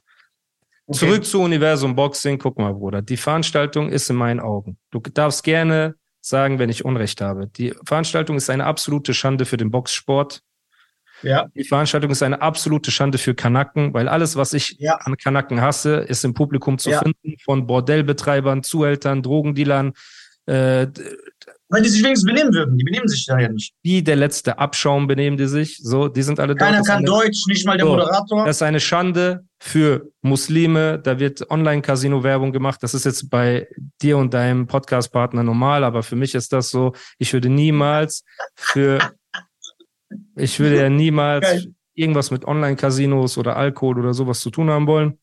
Okay. 0.87 0.99
Zurück 0.99 1.25
zu 1.25 1.41
Universum 1.41 1.95
Boxing. 1.97 2.39
Guck 2.39 2.59
mal, 2.59 2.75
Bruder. 2.75 3.03
Die 3.03 3.17
Veranstaltung 3.17 3.89
ist 3.89 4.11
in 4.11 4.17
meinen 4.17 4.41
Augen. 4.41 4.79
Du 4.91 5.01
darfst 5.01 5.43
gerne 5.43 5.95
sagen, 6.21 6.59
wenn 6.59 6.71
ich 6.71 6.85
Unrecht 6.85 7.21
habe. 7.21 7.49
Die 7.49 7.75
Veranstaltung 7.85 8.37
ist 8.37 8.51
eine 8.51 8.65
absolute 8.65 9.15
Schande 9.15 9.45
für 9.45 9.57
den 9.57 9.71
Boxsport. 9.71 10.41
Ja, 11.23 11.47
Die 11.55 11.65
Veranstaltung 11.65 12.11
ist 12.11 12.23
eine 12.23 12.41
absolute 12.43 12.91
Schande 12.91 13.19
für 13.19 13.35
Kanaken, 13.35 13.95
weil 13.95 14.09
alles, 14.09 14.37
was 14.37 14.53
ich 14.53 14.77
Ja. 14.79 14.97
an 14.97 15.17
Kanaken 15.17 15.61
hasse, 15.61 15.97
ist 15.97 16.25
im 16.25 16.35
Publikum 16.35 16.79
zu 16.79 16.91
Ja. 16.91 17.01
finden. 17.01 17.37
Von 17.45 17.67
Bordellbetreibern, 17.67 18.63
Zuhältern, 18.63 19.23
Drogendealern, 19.23 19.93
äh, 20.47 20.87
wenn 21.75 21.83
die 21.83 21.89
sich 21.89 22.03
wenigstens 22.05 22.27
benehmen 22.31 22.53
würden. 22.53 22.77
Die 22.77 22.85
benehmen 22.85 23.09
sich 23.09 23.25
da 23.25 23.39
ja 23.39 23.49
nicht. 23.49 23.73
wie 23.83 24.03
der 24.03 24.17
letzte 24.17 24.59
Abschaum 24.59 25.07
benehmen 25.07 25.39
die 25.39 25.47
sich. 25.47 25.79
So, 25.79 26.09
die 26.09 26.21
sind 26.23 26.39
alle 26.39 26.55
Keiner 26.55 26.79
dort. 26.79 26.87
Kann 26.87 26.97
eine- 26.99 27.07
Deutsch, 27.07 27.47
nicht 27.47 27.65
mal 27.67 27.79
der 27.79 27.87
So. 27.87 27.93
Moderator. 27.93 28.45
Das 28.45 28.57
ist 28.57 28.63
eine 28.63 28.79
Schande 28.81 29.47
für 29.59 30.11
Muslime. 30.21 30.99
Da 30.99 31.19
wird 31.19 31.51
Online-Casino-Werbung 31.51 32.53
gemacht. 32.53 32.83
Das 32.83 32.93
ist 32.93 33.05
jetzt 33.07 33.31
bei 33.31 33.69
dir 34.03 34.19
und 34.19 34.35
deinem 34.35 34.67
Podcast-Partner 34.67 35.43
normal, 35.45 35.83
aber 35.85 36.03
für 36.03 36.17
mich 36.17 36.35
ist 36.35 36.53
das 36.53 36.69
so. 36.69 36.93
Ich 37.19 37.33
würde 37.33 37.49
niemals 37.49 38.25
für, 38.55 38.99
ich 40.37 40.59
würde 40.61 40.81
ja 40.81 40.89
niemals 40.89 41.45
Geil. 41.45 41.75
irgendwas 41.95 42.31
mit 42.31 42.45
Online-Casinos 42.45 43.39
oder 43.39 43.57
Alkohol 43.57 43.99
oder 43.99 44.15
sowas 44.15 44.41
zu 44.41 44.51
tun 44.51 44.71
haben 44.71 44.87
wollen. 44.87 45.19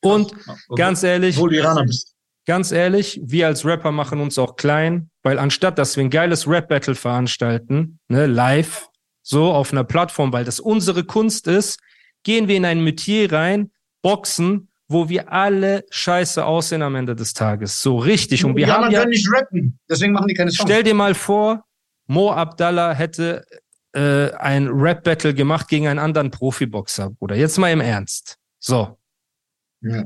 Und 0.00 0.34
ganz 0.74 1.02
ehrlich, 1.02 1.36
Obwohl 1.36 1.50
du 1.50 1.56
Iraner 1.56 1.84
bist. 1.84 2.14
ganz 2.46 2.72
ehrlich, 2.72 3.20
wir 3.24 3.46
als 3.46 3.64
Rapper 3.64 3.92
machen 3.92 4.20
uns 4.20 4.38
auch 4.38 4.56
klein, 4.56 5.10
weil 5.22 5.38
anstatt, 5.38 5.78
dass 5.78 5.96
wir 5.96 6.04
ein 6.04 6.10
geiles 6.10 6.48
Rap-Battle 6.48 6.94
veranstalten, 6.96 8.00
ne, 8.08 8.26
live, 8.26 8.88
so 9.22 9.52
auf 9.52 9.72
einer 9.72 9.84
Plattform, 9.84 10.32
weil 10.32 10.44
das 10.44 10.58
unsere 10.58 11.04
Kunst 11.04 11.46
ist, 11.46 11.78
gehen 12.24 12.48
wir 12.48 12.56
in 12.56 12.64
ein 12.64 12.82
Metier 12.82 13.32
rein, 13.32 13.70
boxen, 14.02 14.68
wo 14.88 15.08
wir 15.08 15.32
alle 15.32 15.84
scheiße 15.90 16.44
aussehen 16.44 16.82
am 16.82 16.94
Ende 16.96 17.16
des 17.16 17.32
Tages. 17.32 17.80
So 17.80 17.98
richtig. 17.98 18.44
Und 18.44 18.56
wir 18.56 18.66
die 18.66 18.72
haben 18.72 18.84
anderen 18.84 18.92
ja, 18.92 19.00
können 19.00 19.10
nicht 19.10 19.32
rappen. 19.32 19.78
Deswegen 19.88 20.12
machen 20.12 20.28
die 20.28 20.34
keine 20.34 20.50
Songs. 20.50 20.68
stell 20.68 20.82
dir 20.82 20.94
mal 20.94 21.14
vor, 21.14 21.64
Mo 22.06 22.32
Abdallah 22.32 22.92
hätte 22.92 23.44
äh, 23.94 24.30
ein 24.34 24.68
Rap-Battle 24.68 25.34
gemacht 25.34 25.68
gegen 25.68 25.86
einen 25.86 25.98
anderen 25.98 26.30
Profiboxer, 26.30 27.10
Bruder. 27.10 27.36
Jetzt 27.36 27.58
mal 27.58 27.70
im 27.72 27.80
Ernst. 27.80 28.38
So. 28.58 28.98
Ja. 29.82 30.04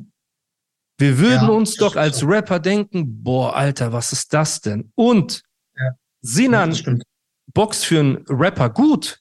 Wir 0.98 1.18
würden 1.18 1.46
Ja, 1.48 1.48
uns 1.48 1.76
doch 1.76 1.94
als 1.96 2.18
so. 2.20 2.26
Rapper 2.26 2.58
denken, 2.58 3.22
boah, 3.22 3.54
Alter, 3.54 3.92
was 3.92 4.12
ist 4.12 4.32
das 4.32 4.60
denn? 4.60 4.90
Und 4.94 5.42
Ja. 5.76 5.90
Sinan 6.22 6.74
stimmt. 6.74 7.02
boxt 7.52 7.84
für 7.84 8.00
einen 8.00 8.24
Rapper 8.28 8.70
gut, 8.70 9.20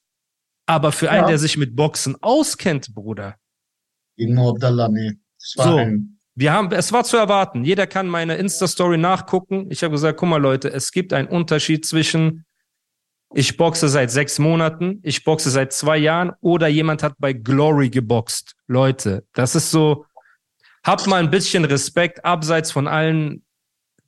aber 0.65 0.91
für 0.91 1.11
einen, 1.11 1.23
Ja. 1.23 1.27
der 1.27 1.37
sich 1.37 1.57
mit 1.57 1.75
Boxen 1.75 2.15
auskennt, 2.21 2.95
Bruder. 2.95 3.35
Mo 4.17 4.51
Abdallah, 4.51 4.87
nee. 4.87 5.13
So. 5.37 5.61
ein, 5.75 6.17
Wir 6.37 6.51
haben, 6.53 6.71
es 6.71 6.91
war 6.91 7.03
zu 7.03 7.17
erwarten. 7.17 7.63
Jeder 7.65 7.87
kann 7.87 8.07
meine 8.07 8.35
Insta-Story 8.35 8.97
nachgucken. 8.97 9.67
Ich 9.69 9.83
habe 9.83 9.91
gesagt, 9.93 10.17
guck 10.19 10.27
mal, 10.29 10.41
Leute, 10.41 10.69
es 10.71 10.91
gibt 10.91 11.13
einen 11.13 11.27
Unterschied 11.27 11.85
zwischen 11.85 12.45
ich 13.37 13.57
boxe 13.57 13.89
seit 13.89 14.11
sechs 14.11 14.39
Monaten, 14.39 15.01
ich 15.03 15.25
boxe 15.25 15.49
seit 15.49 15.73
zwei 15.73 15.97
Jahren 15.97 16.31
oder 16.39 16.69
jemand 16.69 17.03
hat 17.03 17.15
bei 17.19 17.33
Glory 17.33 17.89
geboxt. 17.89 18.55
Leute, 18.67 19.25
das 19.33 19.55
ist 19.55 19.71
so, 19.71 20.05
habt 20.85 21.05
mal 21.05 21.21
ein 21.21 21.29
bisschen 21.29 21.65
Respekt 21.65 22.23
abseits 22.23 22.71
von 22.71 22.87
allen 22.87 23.43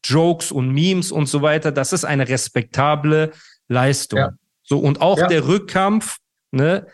Jokes 0.05 0.49
und 0.49 0.69
Memes 0.69 1.11
und 1.11 1.25
so 1.27 1.41
weiter. 1.41 1.73
Das 1.73 1.91
ist 1.91 2.05
eine 2.05 2.29
respektable 2.29 3.31
Leistung. 3.67 4.19
Ja. 4.19 4.29
So, 4.63 4.79
und 4.79 5.01
auch 5.01 5.17
Ja. 5.17 5.27
der 5.27 5.45
Rückkampf, 5.45 6.17
ne, 6.51 6.87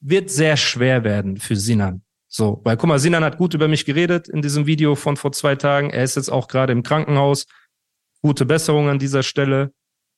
wird 0.00 0.30
sehr 0.30 0.56
schwer 0.56 1.04
werden 1.04 1.36
für 1.36 1.56
Sinan. 1.56 2.02
So, 2.28 2.62
weil 2.64 2.78
guck 2.78 2.88
mal, 2.88 2.98
Sinan 2.98 3.24
hat 3.24 3.36
gut 3.36 3.52
über 3.52 3.68
mich 3.68 3.84
geredet 3.84 4.28
in 4.30 4.40
diesem 4.40 4.64
Video 4.66 4.94
von 4.94 5.18
vor 5.18 5.32
zwei 5.32 5.54
Tagen. 5.54 5.90
Er 5.90 6.02
ist 6.02 6.16
jetzt 6.16 6.30
auch 6.32 6.48
gerade 6.48 6.72
im 6.72 6.82
Krankenhaus. 6.82 7.46
Gute 8.22 8.46
Besserung 8.46 8.88
an 8.88 8.98
dieser 8.98 9.22
Stelle. 9.22 9.70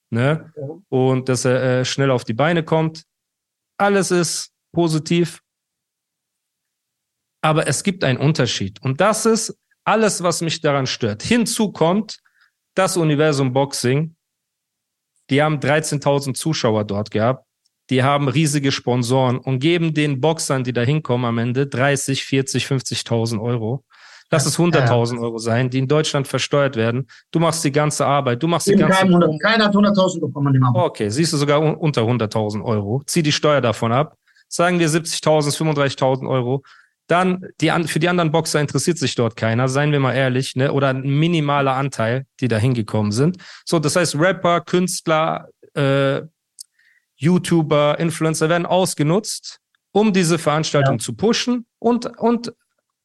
Ne? 0.09 0.53
Und 0.89 1.29
dass 1.29 1.45
er 1.45 1.79
äh, 1.79 1.85
schnell 1.85 2.11
auf 2.11 2.23
die 2.23 2.33
Beine 2.33 2.63
kommt. 2.63 3.03
Alles 3.77 4.11
ist 4.11 4.53
positiv. 4.71 5.41
Aber 7.41 7.67
es 7.67 7.83
gibt 7.83 8.03
einen 8.03 8.17
Unterschied. 8.17 8.81
Und 8.81 8.99
das 9.01 9.25
ist 9.25 9.57
alles, 9.83 10.23
was 10.23 10.41
mich 10.41 10.61
daran 10.61 10.87
stört. 10.87 11.23
Hinzu 11.23 11.71
kommt 11.71 12.19
das 12.75 12.97
Universum 12.97 13.53
Boxing. 13.53 14.15
Die 15.29 15.41
haben 15.41 15.59
13.000 15.59 16.33
Zuschauer 16.35 16.85
dort 16.85 17.11
gehabt. 17.11 17.45
Die 17.89 18.03
haben 18.03 18.27
riesige 18.27 18.71
Sponsoren 18.71 19.37
und 19.37 19.59
geben 19.59 19.93
den 19.93 20.19
Boxern, 20.19 20.63
die 20.63 20.73
da 20.73 20.81
hinkommen, 20.81 21.25
am 21.25 21.37
Ende 21.37 21.67
30, 21.67 22.25
40, 22.25 22.65
50.000 22.65 23.41
Euro. 23.41 23.85
Lass 24.29 24.45
es 24.45 24.57
100.000 24.57 25.21
Euro 25.21 25.37
sein, 25.37 25.69
die 25.69 25.79
in 25.79 25.87
Deutschland 25.87 26.27
versteuert 26.27 26.75
werden. 26.75 27.07
Du 27.31 27.39
machst 27.39 27.63
die 27.63 27.71
ganze 27.71 28.05
Arbeit, 28.05 28.43
du 28.43 28.47
machst 28.47 28.67
die 28.67 28.75
ganze 28.75 28.97
kein 28.97 29.07
100, 29.07 29.41
keiner 29.41 29.65
hat 29.65 29.73
100.000 29.75 30.19
bekommen 30.19 30.47
an 30.47 30.53
dem 30.53 30.63
Abend. 30.65 30.77
Okay, 30.83 31.09
siehst 31.09 31.31
du 31.31 31.37
sogar 31.37 31.61
un 31.61 31.75
unter 31.75 32.01
100.000 32.01 32.63
Euro. 32.63 33.03
Zieh 33.05 33.23
die 33.23 33.31
Steuer 33.31 33.61
davon 33.61 33.91
ab. 33.93 34.17
Sagen 34.49 34.79
wir 34.79 34.89
70.000, 34.89 35.55
35.000 35.55 36.29
Euro. 36.29 36.63
Dann 37.07 37.45
die 37.61 37.71
für 37.85 37.99
die 37.99 38.09
anderen 38.09 38.31
Boxer 38.31 38.59
interessiert 38.59 38.97
sich 38.97 39.15
dort 39.15 39.37
keiner, 39.37 39.69
seien 39.69 39.93
wir 39.93 39.99
mal 40.01 40.13
ehrlich, 40.13 40.57
ne? 40.57 40.73
Oder 40.73 40.89
ein 40.89 41.01
minimaler 41.03 41.73
Anteil, 41.75 42.25
die 42.41 42.49
da 42.49 42.57
hingekommen 42.57 43.13
sind. 43.13 43.37
So, 43.63 43.79
das 43.79 43.95
heißt, 43.95 44.15
Rapper, 44.19 44.59
Künstler, 44.59 45.47
äh, 45.73 46.21
YouTuber, 47.15 47.97
Influencer 47.99 48.49
werden 48.49 48.65
ausgenutzt, 48.65 49.59
um 49.91 50.11
diese 50.11 50.37
Veranstaltung 50.37 50.95
Ja. 50.95 50.99
zu 50.99 51.13
pushen 51.13 51.65
und, 51.79 52.05
und 52.19 52.53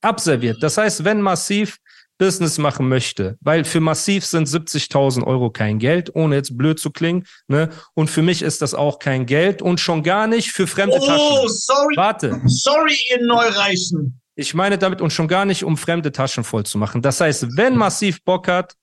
abserviert. 0.02 0.62
Das 0.62 0.76
heißt, 0.78 1.04
wenn 1.04 1.20
Massiv 1.22 1.78
Business 2.18 2.58
machen 2.58 2.88
möchte, 2.88 3.36
weil 3.40 3.64
für 3.64 3.80
Massiv 3.80 4.24
sind 4.24 4.46
70.000 4.46 5.24
Euro 5.26 5.50
kein 5.50 5.78
Geld, 5.80 6.14
ohne 6.14 6.36
jetzt 6.36 6.56
blöd 6.56 6.78
zu 6.78 6.90
klingen, 6.90 7.26
ne? 7.48 7.70
Und 7.94 8.10
für 8.10 8.22
mich 8.22 8.42
ist 8.42 8.62
das 8.62 8.74
auch 8.74 8.98
kein 9.00 9.26
Geld 9.26 9.60
und 9.60 9.80
schon 9.80 10.02
gar 10.04 10.26
nicht 10.28 10.52
für 10.52 10.66
fremde 10.68 10.98
Oh, 11.00 11.04
Taschen. 11.06 11.48
sorry, 11.48 11.96
Warte, 11.96 12.40
sorry, 12.44 12.96
ihr 13.10 13.24
Neureichen. 13.26 14.20
ich 14.36 14.54
meine 14.54 14.78
damit 14.78 15.00
und 15.00 15.12
schon 15.12 15.26
gar 15.26 15.44
nicht, 15.46 15.64
um 15.64 15.76
fremde 15.76 16.12
Taschen 16.12 16.44
voll 16.44 16.64
zu 16.64 16.78
machen. 16.78 17.02
Das 17.02 17.20
heißt, 17.20 17.56
wenn 17.56 17.76
Massiv 17.76 18.22
Bock 18.22 18.46
hat, 18.46 18.74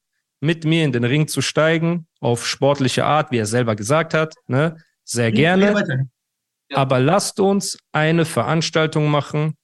mit 0.41 0.65
mir 0.65 0.83
in 0.83 0.91
den 0.91 1.03
Ring 1.03 1.27
zu 1.27 1.41
steigen, 1.41 2.07
auf 2.19 2.45
sportliche 2.47 3.05
Art, 3.05 3.31
wie 3.31 3.37
er 3.37 3.45
selber 3.45 3.75
gesagt 3.75 4.13
hat, 4.13 4.33
ne? 4.47 4.75
Sehr 5.05 5.31
gerne. 5.31 5.65
Rede 5.69 5.75
weiter. 5.75 5.99
Ja. 6.71 6.77
Aber 6.77 6.99
lasst 6.99 7.39
uns 7.39 7.77
eine 7.93 8.25
Veranstaltung 8.25 9.09
machen. 9.09 9.55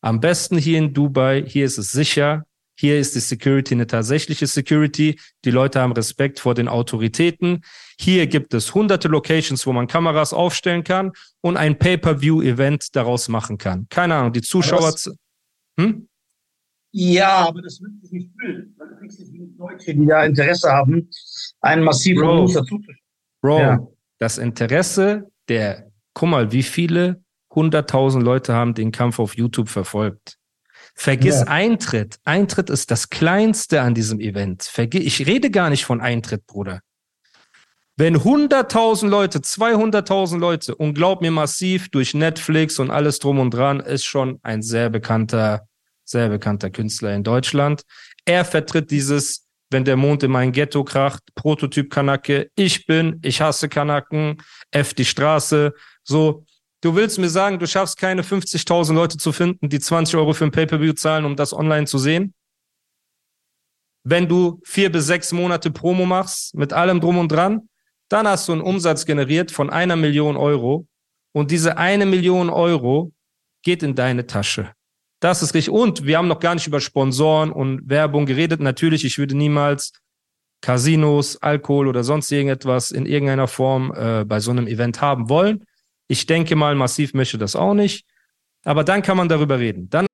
Am 0.00 0.20
besten 0.20 0.58
hier 0.58 0.78
in 0.78 0.94
Dubai. 0.94 1.44
Hier 1.46 1.64
ist 1.64 1.78
es 1.78 1.90
sicher. 1.92 2.44
Hier 2.80 2.98
ist 3.00 3.16
die 3.16 3.20
Security 3.20 3.74
eine 3.74 3.88
tatsächliche 3.88 4.46
Security. 4.46 5.18
Die 5.44 5.50
Leute 5.50 5.80
haben 5.80 5.92
Respekt 5.92 6.38
vor 6.38 6.54
den 6.54 6.68
Autoritäten. 6.68 7.62
Hier 7.98 8.28
gibt 8.28 8.54
es 8.54 8.72
hunderte 8.72 9.08
Locations, 9.08 9.66
wo 9.66 9.72
man 9.72 9.88
Kameras 9.88 10.32
aufstellen 10.32 10.84
kann 10.84 11.10
und 11.40 11.56
ein 11.56 11.76
Pay-per-view-Event 11.76 12.94
daraus 12.94 13.28
machen 13.28 13.58
kann. 13.58 13.88
Keine 13.88 14.14
Ahnung, 14.14 14.32
die 14.32 14.42
Zuschauer. 14.42 14.94
Hm? 15.80 16.08
Ja, 16.92 17.48
aber 17.48 17.62
das 17.62 17.80
wird 17.80 17.92
sich 18.02 18.12
nicht 18.12 18.30
fühlen. 18.40 18.74
weil 18.78 18.88
Du 18.90 18.96
kriegst 18.96 19.18
nicht 19.18 19.32
genug 19.32 19.50
Leute, 19.58 19.94
die 19.94 20.06
da 20.06 20.24
Interesse 20.24 20.70
haben, 20.70 21.10
einen 21.60 21.82
massiven 21.82 22.22
Bro. 22.22 22.46
Dazu 22.46 22.78
zu 22.78 22.92
Bro, 23.42 23.58
Ja. 23.60 23.86
das 24.18 24.38
Interesse 24.38 25.30
der, 25.48 25.90
guck 26.14 26.28
mal, 26.28 26.52
wie 26.52 26.62
viele 26.62 27.22
hunderttausend 27.58 28.24
Leute 28.24 28.54
haben 28.54 28.74
den 28.74 28.92
Kampf 28.92 29.18
auf 29.18 29.36
YouTube 29.36 29.68
verfolgt. 29.68 30.36
Vergiss 30.94 31.40
Ja. 31.40 31.48
Eintritt. 31.48 32.18
Eintritt 32.24 32.70
ist 32.70 32.92
das 32.92 33.10
Kleinste 33.10 33.82
an 33.82 33.94
diesem 33.94 34.20
Event. 34.20 34.62
Vergi 34.62 34.98
ich 34.98 35.26
rede 35.26 35.50
gar 35.50 35.70
nicht 35.70 35.84
von 35.84 36.00
Eintritt, 36.00 36.46
Bruder. 36.46 36.80
Wenn 37.96 38.22
hunderttausend 38.22 39.10
Leute, 39.10 39.40
200.000 39.40 40.38
Leute 40.38 40.76
und 40.76 40.94
glaub 40.94 41.20
mir 41.20 41.32
massiv 41.32 41.88
durch 41.90 42.14
Netflix 42.14 42.78
und 42.78 42.92
alles 42.92 43.18
drum 43.18 43.40
und 43.40 43.52
dran 43.52 43.80
ist 43.80 44.04
schon 44.04 44.38
ein 44.44 44.62
sehr 44.62 44.88
bekannter, 44.88 45.66
sehr 46.04 46.28
bekannter 46.28 46.70
Künstler 46.70 47.12
in 47.14 47.24
Deutschland. 47.24 47.82
Er 48.24 48.44
vertritt 48.44 48.92
dieses, 48.92 49.48
wenn 49.70 49.84
der 49.84 49.96
Mond 49.96 50.22
in 50.22 50.30
mein 50.30 50.52
Ghetto 50.52 50.84
kracht, 50.84 51.24
Prototyp 51.34 51.90
Kanake. 51.90 52.50
Ich 52.54 52.86
bin, 52.86 53.18
ich 53.22 53.40
hasse 53.40 53.68
Kanaken, 53.68 54.36
F 54.70 54.94
die 54.94 55.04
Straße. 55.04 55.74
So, 56.04 56.44
Du 56.80 56.94
willst 56.94 57.18
mir 57.18 57.28
sagen, 57.28 57.58
du 57.58 57.66
schaffst 57.66 57.98
keine 57.98 58.22
50.000 58.22 58.94
Leute 58.94 59.16
zu 59.16 59.32
finden, 59.32 59.68
die 59.68 59.80
20 59.80 60.16
Euro 60.16 60.32
für 60.32 60.44
ein 60.44 60.52
Pay-Per-View 60.52 60.92
zahlen, 60.92 61.24
um 61.24 61.34
das 61.34 61.52
online 61.52 61.86
zu 61.86 61.98
sehen? 61.98 62.34
Wenn 64.04 64.28
du 64.28 64.60
vier 64.64 64.90
bis 64.90 65.06
sechs 65.06 65.32
Monate 65.32 65.70
Promo 65.70 66.06
machst, 66.06 66.54
mit 66.54 66.72
allem 66.72 67.00
drum 67.00 67.18
und 67.18 67.32
dran, 67.32 67.68
dann 68.08 68.26
hast 68.28 68.48
du 68.48 68.52
einen 68.52 68.62
Umsatz 68.62 69.04
generiert 69.04 69.50
von 69.50 69.70
einer 69.70 69.96
Million 69.96 70.36
Euro 70.36 70.86
und 71.32 71.50
diese 71.50 71.76
eine 71.76 72.06
Million 72.06 72.48
Euro 72.48 73.12
geht 73.62 73.82
in 73.82 73.94
deine 73.94 74.26
Tasche. 74.26 74.72
Das 75.20 75.42
ist 75.42 75.54
richtig. 75.54 75.72
Und 75.72 76.06
wir 76.06 76.16
haben 76.16 76.28
noch 76.28 76.38
gar 76.38 76.54
nicht 76.54 76.68
über 76.68 76.80
Sponsoren 76.80 77.50
und 77.50 77.88
Werbung 77.88 78.24
geredet. 78.24 78.60
Natürlich, 78.60 79.04
ich 79.04 79.18
würde 79.18 79.36
niemals 79.36 79.92
Casinos, 80.60 81.36
Alkohol 81.42 81.88
oder 81.88 82.04
sonst 82.04 82.30
irgendetwas 82.30 82.92
in 82.92 83.04
irgendeiner 83.04 83.48
Form 83.48 83.92
äh, 83.94 84.24
bei 84.24 84.40
so 84.40 84.52
einem 84.52 84.68
Event 84.68 85.00
haben 85.00 85.28
wollen. 85.28 85.64
Ich 86.08 86.24
denke 86.24 86.56
mal, 86.56 86.74
Massiv 86.74 87.12
möchte 87.12 87.36
das 87.36 87.54
auch 87.54 87.74
nicht. 87.74 88.06
Aber 88.64 88.82
dann 88.82 89.02
kann 89.02 89.16
man 89.16 89.28
darüber 89.28 89.58
reden. 89.58 89.88
Dann 89.90 90.06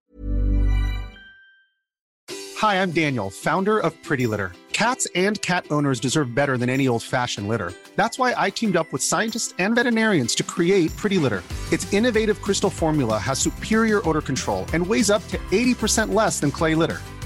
Hi, 2.61 2.83
I'm 2.83 2.93
Daniel, 2.93 3.31
founder 3.31 3.79
of 3.79 3.95
Pretty 4.03 4.27
Litter. 4.27 4.53
Cats 4.73 5.07
and 5.15 5.41
cat 5.41 5.65
owners 5.71 6.01
deserve 6.01 6.35
better 6.35 6.59
than 6.59 6.69
any 6.69 6.89
old-fashioned 6.89 7.47
litter. 7.47 7.73
That's 7.95 8.19
why 8.19 8.35
I 8.37 8.51
teamed 8.51 8.75
up 8.77 8.93
with 8.93 9.03
scientists 9.03 9.55
and 9.59 9.77
veterinarians 9.77 10.35
to 10.37 10.43
create 10.43 10.95
Pretty 10.97 11.19
Litter. 11.19 11.43
Its 11.71 11.87
innovative 11.93 12.43
crystal 12.43 12.71
formula 12.71 13.19
has 13.19 13.39
superior 13.39 14.01
odor 14.09 14.21
control 14.21 14.67
and 14.73 14.85
weighs 14.85 15.11
up 15.11 15.23
to 15.29 15.39
80% 15.53 16.13
less 16.13 16.41
than 16.41 16.51
clay 16.51 16.75
litter. 16.75 17.01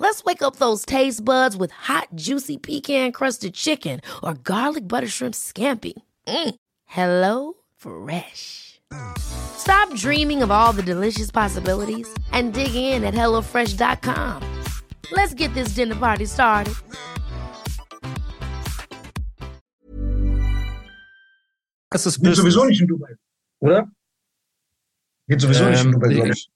Let's 0.00 0.24
wake 0.24 0.42
up 0.42 0.56
those 0.56 0.84
taste 0.86 1.24
buds 1.24 1.56
with 1.56 1.72
hot, 1.72 2.08
juicy 2.14 2.56
pecan 2.56 3.12
crusted 3.12 3.54
chicken 3.54 4.00
or 4.22 4.34
garlic 4.34 4.86
butter 4.86 5.08
shrimp 5.08 5.34
scampi. 5.34 5.94
Mm. 6.26 6.54
Hello 6.86 7.54
Fresh. 7.76 8.80
Stop 9.18 9.92
dreaming 9.94 10.42
of 10.42 10.50
all 10.50 10.72
the 10.72 10.82
delicious 10.82 11.30
possibilities 11.30 12.08
and 12.32 12.54
dig 12.54 12.74
in 12.74 13.04
at 13.04 13.12
HelloFresh.com. 13.14 14.42
Let's 15.12 15.34
get 15.34 15.52
this 15.54 15.74
dinner 15.74 15.96
party 15.96 16.26
started. 16.26 16.74
Es 21.90 22.06
ist 22.06 22.22
Geht 22.22 22.36
sowieso 22.36 22.64
nicht 22.66 22.80
in 22.80 22.86
Dubai, 22.86 23.16
oder? 23.60 23.90
Geht 25.26 25.40
sowieso 25.40 25.64
nicht 25.68 25.80
in 25.80 25.86
Ähm, 25.86 25.92
Dubai, 25.92 26.14
glaube 26.14 26.30
ich. 26.30 26.50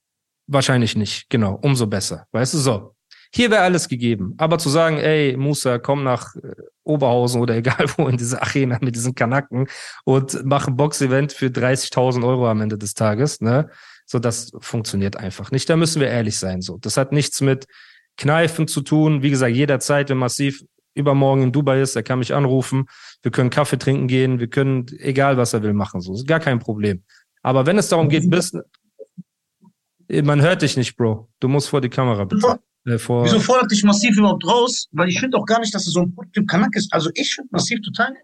Wahrscheinlich 0.47 0.95
nicht, 0.97 1.29
genau. 1.31 1.59
Umso 1.63 1.87
besser. 1.87 2.27
Weißt 2.33 2.55
du, 2.55 2.59
so. 2.59 2.95
Hier 3.35 3.51
wäre 3.51 3.62
alles 3.62 3.89
gegeben. 3.89 4.35
Aber 4.37 4.59
zu 4.59 4.69
sagen, 4.69 4.99
ey, 4.99 5.37
Musa, 5.39 5.79
komm 5.79 6.05
nach 6.05 6.37
äh, 6.37 6.55
Oberhausen 6.85 7.41
oder 7.41 7.57
egal 7.57 7.87
wo 7.97 8.07
in 8.09 8.17
diese 8.17 8.43
Arena 8.43 8.79
mit 8.81 8.95
diesen 8.95 9.15
Kanacken 9.15 9.69
und 10.05 10.45
mach 10.45 10.69
ein 10.69 10.77
Box-Event 10.77 11.33
für 11.33 11.47
30.000 11.47 12.27
Euro 12.27 12.49
am 12.49 12.61
Ende 12.61 12.77
des 12.79 12.95
Tages, 12.95 13.41
ne? 13.41 13.71
So, 14.05 14.19
das 14.19 14.53
funktioniert 14.59 15.17
einfach 15.17 15.51
nicht. 15.53 15.71
Da 15.71 15.77
müssen 15.77 16.01
wir 16.01 16.09
ehrlich 16.09 16.37
sein, 16.37 16.61
so. 16.61 16.77
Das 16.77 16.97
hat 16.97 17.12
nichts 17.12 17.41
mit 17.41 17.67
Kneifen 18.19 18.69
zu 18.69 18.83
tun. 18.83 19.23
Wie 19.23 19.31
gesagt, 19.31 19.55
jederzeit, 19.55 20.11
wenn 20.11 20.19
Massiv 20.19 20.62
übermorgen 20.95 21.45
in 21.45 21.52
Dubai 21.52 21.80
ist, 21.80 21.97
er 21.97 22.02
kann 22.02 22.19
mich 22.19 22.35
anrufen. 22.35 22.87
Wir 23.23 23.30
können 23.30 23.49
Kaffee 23.49 23.78
trinken 23.78 24.09
gehen. 24.09 24.41
Wir 24.41 24.49
können, 24.49 24.87
egal 24.99 25.39
was 25.39 25.54
er 25.54 25.63
will, 25.63 25.73
machen. 25.73 26.02
So, 26.02 26.13
ist 26.13 26.26
gar 26.26 26.41
kein 26.41 26.59
Problem. 26.59 27.04
Aber 27.43 27.65
wenn 27.65 27.78
es 27.78 27.89
darum 27.89 28.11
geht, 28.11 28.28
bis, 28.28 28.52
man 30.09 30.43
hört 30.43 30.61
dich 30.61 30.76
nicht, 30.76 30.97
Bro. 30.97 31.30
Du 31.41 31.49
musst 31.49 31.71
vor 31.71 31.80
die 31.80 31.89
Kamera 31.89 32.25
bitte. 32.25 32.61
Äh, 32.84 32.99
vor, 32.99 33.25
Wieso 33.25 33.38
fordert 33.40 33.71
dich 33.71 33.84
massiv 33.84 34.16
überhaupt 34.16 34.47
raus? 34.47 34.88
Weil 34.92 35.08
ich 35.08 35.21
finde 35.21 35.36
auch 35.38 35.47
gar 35.47 35.60
nicht, 35.60 35.75
dass 35.75 35.86
er 35.86 35.92
so 35.92 36.00
ein 36.02 36.16
Typ 36.32 36.49
Kanak 36.49 36.75
ist. 36.75 36.92
Also 36.92 37.10
ich 37.14 37.34
finde 37.34 37.49
massiv 37.52 37.80
total. 37.82 38.14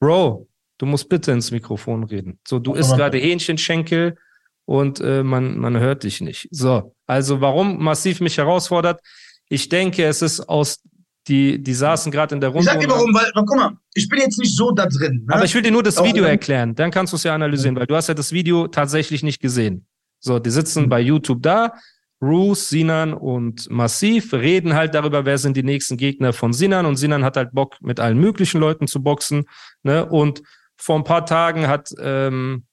Bro, 0.00 0.48
du 0.78 0.86
musst 0.86 1.08
bitte 1.08 1.32
ins 1.32 1.50
Mikrofon 1.50 2.04
reden. 2.04 2.38
So, 2.46 2.58
du 2.58 2.74
isst 2.74 2.94
gerade 2.96 3.18
Hähnchenschenkel 3.18 4.16
und 4.64 5.00
äh, 5.00 5.22
man, 5.22 5.58
man 5.58 5.78
hört 5.78 6.04
dich 6.04 6.20
nicht. 6.20 6.48
So, 6.50 6.94
also 7.06 7.40
warum 7.40 7.82
massiv 7.82 8.20
mich 8.20 8.38
herausfordert? 8.38 9.00
Ich 9.48 9.68
denke, 9.68 10.04
es 10.04 10.22
ist 10.22 10.40
aus, 10.48 10.80
die, 11.26 11.62
die 11.62 11.74
saßen 11.74 12.10
gerade 12.12 12.34
in 12.34 12.40
der 12.40 12.50
Ich 12.50 12.54
Runde. 12.56 12.70
sag 12.70 12.80
dir 12.80 12.88
warum, 12.88 13.12
weil, 13.14 13.30
guck 13.34 13.56
mal, 13.56 13.72
ich 13.94 14.08
bin 14.08 14.20
jetzt 14.20 14.38
nicht 14.38 14.54
so 14.56 14.70
da 14.70 14.86
drin. 14.86 15.24
Ne? 15.26 15.34
Aber 15.34 15.44
ich 15.44 15.54
will 15.54 15.62
dir 15.62 15.70
nur 15.72 15.82
das 15.82 16.02
Video 16.02 16.24
erklären, 16.24 16.74
dann 16.74 16.90
kannst 16.90 17.12
du 17.12 17.16
es 17.16 17.24
ja 17.24 17.34
analysieren, 17.34 17.76
weil 17.76 17.86
du 17.86 17.94
hast 17.96 18.08
ja 18.08 18.14
das 18.14 18.32
Video 18.32 18.68
tatsächlich 18.68 19.22
nicht 19.22 19.40
gesehen. 19.40 19.86
So, 20.20 20.38
die 20.38 20.50
sitzen 20.50 20.84
Mhm. 20.84 20.88
bei 20.88 21.00
YouTube 21.00 21.42
da, 21.42 21.74
Roos, 22.20 22.68
Sinan 22.68 23.14
und 23.14 23.70
Massiv 23.70 24.32
reden 24.32 24.74
halt 24.74 24.94
darüber, 24.94 25.24
wer 25.24 25.38
sind 25.38 25.56
die 25.56 25.62
nächsten 25.62 25.96
Gegner 25.96 26.32
von 26.32 26.52
Sinan 26.52 26.86
und 26.86 26.96
Sinan 26.96 27.24
hat 27.24 27.36
halt 27.36 27.52
Bock, 27.52 27.76
mit 27.80 28.00
allen 28.00 28.18
möglichen 28.18 28.60
Leuten 28.60 28.88
zu 28.88 29.02
boxen. 29.02 29.44
Ne? 29.84 30.04
Und 30.04 30.42
vor 30.76 30.96
ein 30.96 31.04
paar 31.04 31.26
Tagen 31.26 31.68
hat 31.68 31.92
ähm, 32.00 32.64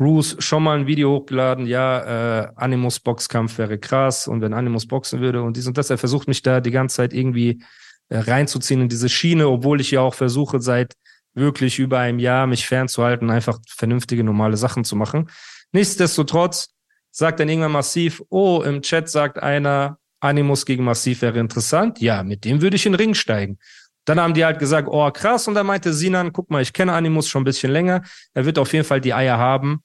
Roos 0.00 0.36
schon 0.40 0.62
mal 0.62 0.78
ein 0.78 0.86
Video 0.86 1.10
hochgeladen, 1.10 1.66
ja, 1.66 2.42
äh, 2.42 2.48
Animus 2.56 3.00
Boxkampf 3.00 3.58
wäre 3.58 3.78
krass 3.78 4.28
und 4.28 4.42
wenn 4.42 4.52
Animus 4.52 4.86
boxen 4.86 5.20
würde 5.20 5.42
und 5.42 5.56
dies 5.56 5.66
und 5.66 5.78
das, 5.78 5.88
er 5.88 5.96
versucht 5.96 6.28
mich 6.28 6.42
da 6.42 6.60
die 6.60 6.70
ganze 6.70 6.96
Zeit 6.96 7.14
irgendwie 7.14 7.62
äh, 8.08 8.18
reinzuziehen 8.18 8.82
in 8.82 8.88
diese 8.88 9.08
Schiene, 9.08 9.48
obwohl 9.48 9.80
ich 9.80 9.92
ja 9.92 10.00
auch 10.00 10.14
versuche, 10.14 10.60
seit 10.60 10.94
wirklich 11.32 11.78
über 11.78 11.98
einem 11.98 12.18
Jahr 12.18 12.46
mich 12.46 12.66
fernzuhalten, 12.66 13.30
einfach 13.30 13.58
vernünftige, 13.68 14.22
normale 14.22 14.56
Sachen 14.56 14.84
zu 14.84 14.96
machen. 14.96 15.30
Nichtsdestotrotz 15.72 16.75
sagt 17.16 17.40
dann 17.40 17.48
irgendwann 17.48 17.72
Massiv, 17.72 18.22
oh, 18.28 18.62
im 18.62 18.82
Chat 18.82 19.08
sagt 19.08 19.42
einer, 19.42 19.98
Animus 20.20 20.66
gegen 20.66 20.84
Massiv 20.84 21.22
wäre 21.22 21.38
interessant. 21.38 21.98
Ja, 21.98 22.22
mit 22.22 22.44
dem 22.44 22.60
würde 22.60 22.76
ich 22.76 22.84
in 22.84 22.92
den 22.92 23.00
Ring 23.00 23.14
steigen. 23.14 23.58
Dann 24.04 24.20
haben 24.20 24.34
die 24.34 24.44
halt 24.44 24.58
gesagt, 24.58 24.86
oh, 24.90 25.10
krass. 25.10 25.48
Und 25.48 25.54
dann 25.54 25.64
meinte 25.64 25.94
Sinan, 25.94 26.34
guck 26.34 26.50
mal, 26.50 26.60
ich 26.60 26.74
kenne 26.74 26.92
Animus 26.92 27.28
schon 27.28 27.40
ein 27.40 27.46
bisschen 27.46 27.72
länger. 27.72 28.02
Er 28.34 28.44
wird 28.44 28.58
auf 28.58 28.70
jeden 28.74 28.84
Fall 28.84 29.00
die 29.00 29.14
Eier 29.14 29.38
haben, 29.38 29.80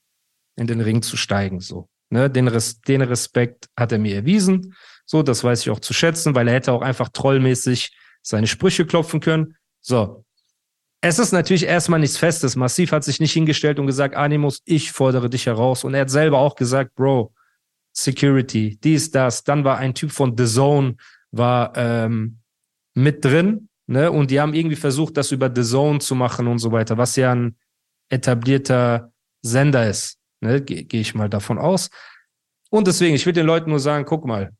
in 0.58 0.68
den 0.68 0.82
Ring 0.82 1.02
zu 1.02 1.16
steigen, 1.16 1.62
so. 1.62 1.88
Ne, 2.10 2.30
den, 2.30 2.50
Res 2.50 2.82
den 2.82 3.02
Respekt 3.02 3.70
hat 3.80 3.94
er 3.94 4.00
mir 4.00 4.14
erwiesen. 4.14 4.76
So, 5.06 5.24
das 5.24 5.42
weiß 5.46 5.62
ich 5.62 5.70
auch 5.70 5.80
zu 5.80 5.94
schätzen, 5.94 6.36
weil 6.36 6.50
er 6.50 6.56
hätte 6.56 6.74
auch 6.74 6.82
einfach 6.82 7.08
trollmäßig 7.08 7.96
seine 8.22 8.48
Sprüche 8.48 8.86
klopfen 8.86 9.22
können. 9.22 9.56
So. 9.80 10.26
Es 11.04 11.18
ist 11.18 11.32
natürlich 11.32 11.64
erstmal 11.64 12.00
nichts 12.00 12.18
Festes. 12.18 12.56
Massiv 12.56 12.92
hat 12.92 13.04
sich 13.04 13.20
nicht 13.20 13.34
hingestellt 13.34 13.80
und 13.80 13.88
gesagt, 13.88 14.16
Animus, 14.16 14.62
ich 14.66 14.92
fordere 14.92 15.30
dich 15.30 15.48
heraus. 15.48 15.84
Und 15.84 15.96
er 15.96 16.02
hat 16.02 16.12
selber 16.12 16.38
auch 16.38 16.56
gesagt, 16.56 16.94
Bro, 16.94 17.34
Security, 17.92 18.78
dies, 18.84 19.10
das. 19.10 19.44
Dann 19.44 19.64
war 19.64 19.78
ein 19.78 19.96
Typ 19.96 20.12
von 20.12 20.38
The 20.38 20.46
Zone, 20.46 20.96
war 21.32 21.76
ähm, 21.76 22.38
mit 22.94 23.26
drin, 23.26 23.70
ne? 23.88 24.12
Und 24.12 24.32
die 24.32 24.40
haben 24.40 24.54
irgendwie 24.54 24.76
versucht, 24.76 25.18
das 25.18 25.32
über 25.32 25.52
The 25.54 25.64
Zone 25.64 26.00
zu 26.00 26.14
machen 26.14 26.48
und 26.48 26.60
so 26.60 26.72
weiter, 26.72 26.98
was 26.98 27.16
ja 27.16 27.34
ein 27.34 27.58
etablierter 28.10 29.12
Sender 29.42 29.90
ist. 29.90 30.20
Ne? 30.42 30.62
Gehe 30.62 30.84
geh 30.84 31.02
ich 31.02 31.16
mal 31.16 31.30
davon 31.30 31.58
aus. 31.58 31.90
Und 32.70 32.88
deswegen, 32.88 33.16
ich 33.16 33.26
will 33.26 33.34
den 33.34 33.46
Leuten 33.46 33.70
nur 33.70 33.80
sagen, 33.80 34.06
guck 34.06 34.26
mal, 34.26 34.52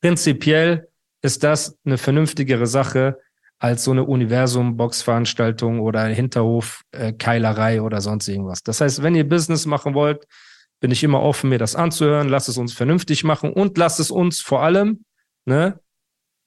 prinzipiell 0.00 0.88
ist 1.22 1.42
das 1.42 1.78
eine 1.84 1.98
vernünftigere 1.98 2.66
Sache 2.66 3.18
als 3.60 3.84
so 3.84 3.90
eine 3.92 4.04
Universum-Box-Veranstaltung 4.04 5.80
oder 5.80 6.04
Hinterhof-Keilerei 6.06 7.82
oder 7.82 8.00
sonst 8.00 8.26
irgendwas. 8.26 8.62
Das 8.62 8.80
heißt, 8.80 9.02
wenn 9.02 9.14
ihr 9.14 9.28
Business 9.28 9.66
machen 9.66 9.94
wollt, 9.94 10.26
bin 10.80 10.90
ich 10.90 11.04
immer 11.04 11.20
offen, 11.20 11.50
mir 11.50 11.58
das 11.58 11.76
anzuhören. 11.76 12.30
Lasst 12.30 12.48
es 12.48 12.56
uns 12.56 12.72
vernünftig 12.72 13.22
machen 13.22 13.52
und 13.52 13.76
lasst 13.76 14.00
es 14.00 14.10
uns 14.10 14.40
vor 14.40 14.62
allem 14.62 15.04
ne, 15.44 15.78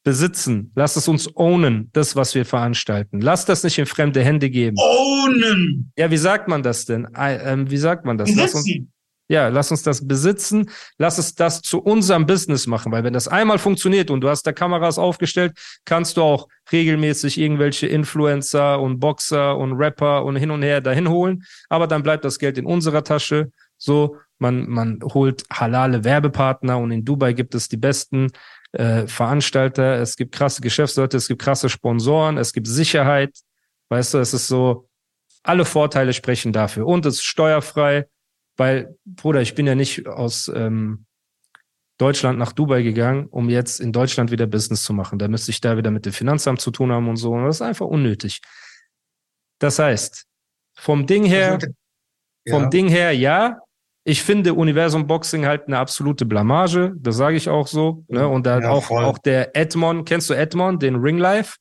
besitzen. 0.04 0.71
Lasst 0.76 0.97
es 0.97 1.08
uns 1.08 1.36
ownen, 1.36 1.91
das, 1.93 2.15
was 2.15 2.34
wir 2.34 2.45
veranstalten. 2.45 3.21
Lasst 3.21 3.47
das 3.47 3.63
nicht 3.63 3.78
in 3.78 3.86
fremde 3.86 4.23
Hände 4.23 4.49
geben. 4.49 4.76
Ownen. 4.80 5.91
Ja, 5.95 6.10
wie 6.10 6.17
sagt 6.17 6.47
man 6.47 6.63
das 6.63 6.86
denn? 6.86 7.08
Ähm, 7.15 7.69
wie 7.69 7.78
sagt 7.78 8.06
man 8.06 8.17
das? 8.17 8.34
Besitzen. 8.34 8.91
Ja, 9.34 9.48
lass 9.48 9.72
uns 9.72 9.82
das 9.82 10.08
besitzen. 10.08 10.69
Lass 11.00 11.17
es 11.17 11.34
das 11.34 11.62
zu 11.62 11.82
unserem 11.82 12.28
Business 12.28 12.67
machen, 12.67 12.91
weil 12.91 13.04
wenn 13.04 13.13
das 13.13 13.28
einmal 13.28 13.58
funktioniert 13.58 14.12
und 14.12 14.22
du 14.22 14.30
hast 14.30 14.43
da 14.43 14.52
Kameras 14.54 15.00
aufgestellt, 15.00 15.54
kannst 15.86 16.17
du 16.17 16.22
auch 16.22 16.48
regelmäßig 16.72 17.39
irgendwelche 17.39 17.88
Influencer 17.88 18.80
und 18.80 19.00
Boxer 19.00 19.58
und 19.58 19.74
Rapper 19.74 20.24
und 20.24 20.36
hin 20.36 20.52
und 20.52 20.62
her 20.62 20.82
dahin 20.82 21.10
holen. 21.10 21.43
Aber 21.67 21.88
dann 21.88 22.04
bleibt 22.04 22.24
das 22.26 22.38
Geld 22.38 22.60
in 22.60 22.67
unserer 22.67 23.04
Tasche. 23.04 23.52
So, 23.78 24.17
man, 24.38 24.69
man 24.69 25.00
holt 25.02 25.43
halale 25.52 26.04
Werbepartner 26.04 26.78
und 26.78 26.91
in 26.91 27.04
Dubai 27.04 27.34
gibt 27.34 27.56
es 27.56 27.67
die 27.67 27.78
besten 27.78 28.30
äh, 28.74 29.08
Veranstalter. 29.08 29.96
Es 29.96 30.15
gibt 30.15 30.36
krasse 30.36 30.62
Geschäftsleute, 30.62 31.17
es 31.17 31.28
gibt 31.28 31.41
krasse 31.41 31.69
Sponsoren, 31.69 32.38
es 32.38 32.54
gibt 32.54 32.67
Sicherheit. 32.67 33.36
Weißt 33.89 34.13
du, 34.13 34.19
es 34.19 34.36
ist 34.36 34.48
so, 34.48 34.88
alle 35.41 35.65
Vorteile 35.65 36.13
sprechen 36.13 36.54
dafür. 36.54 36.86
Und 36.86 37.08
es 37.08 37.15
ist 37.15 37.24
steuerfrei, 37.24 38.06
weil, 38.58 38.96
Bruder, 39.06 39.42
ich 39.42 39.56
bin 39.56 39.66
ja 39.68 39.76
nicht 39.76 40.08
aus 40.08 40.52
ähm, 40.54 41.06
Deutschland 41.98 42.39
nach 42.39 42.52
Dubai 42.52 42.82
gegangen, 42.82 43.28
um 43.28 43.50
jetzt 43.50 43.80
in 43.80 43.92
Deutschland 43.92 44.32
wieder 44.32 44.48
Business 44.48 44.84
zu 44.84 44.94
machen. 44.94 45.20
Da 45.20 45.28
müsste 45.28 45.52
ich 45.52 45.62
da 45.62 45.78
wieder 45.78 45.92
mit 45.92 46.06
dem 46.06 46.13
Finanzamt 46.13 46.60
zu 46.60 46.72
tun 46.72 46.92
haben 46.92 47.08
und 47.08 47.18
so. 47.18 47.32
Und 47.32 47.46
das 47.46 47.58
ist 47.58 47.62
einfach 47.62 47.86
unnötig. 47.86 48.42
Das 49.60 49.80
heißt, 49.80 50.26
vom 50.76 51.06
Ding 51.06 51.24
her, 51.26 51.60
vom 52.50 52.63
Ja. 52.63 52.70
Ding 52.70 52.88
her, 52.88 53.12
ja. 53.16 53.60
Ich 54.06 54.22
finde 54.22 54.54
Universum 54.54 55.08
Boxing 55.08 55.46
halt 55.46 55.68
eine 55.68 55.78
absolute 55.78 56.26
Blamage. 56.26 56.94
Das 56.98 57.16
sage 57.16 57.38
ich 57.38 57.48
auch 57.48 57.68
so. 57.68 58.04
Ne? 58.10 58.28
Und 58.28 58.46
da 58.46 58.60
Ja, 58.60 58.70
auch, 58.72 58.84
voll. 58.86 59.06
auch 59.06 59.18
der 59.18 59.56
Edmond, 59.56 60.06
kennst 60.08 60.30
du 60.30 60.34
Edmond, 60.34 60.82
den 60.82 60.96
Ring 60.96 61.18
Life? 61.18 61.56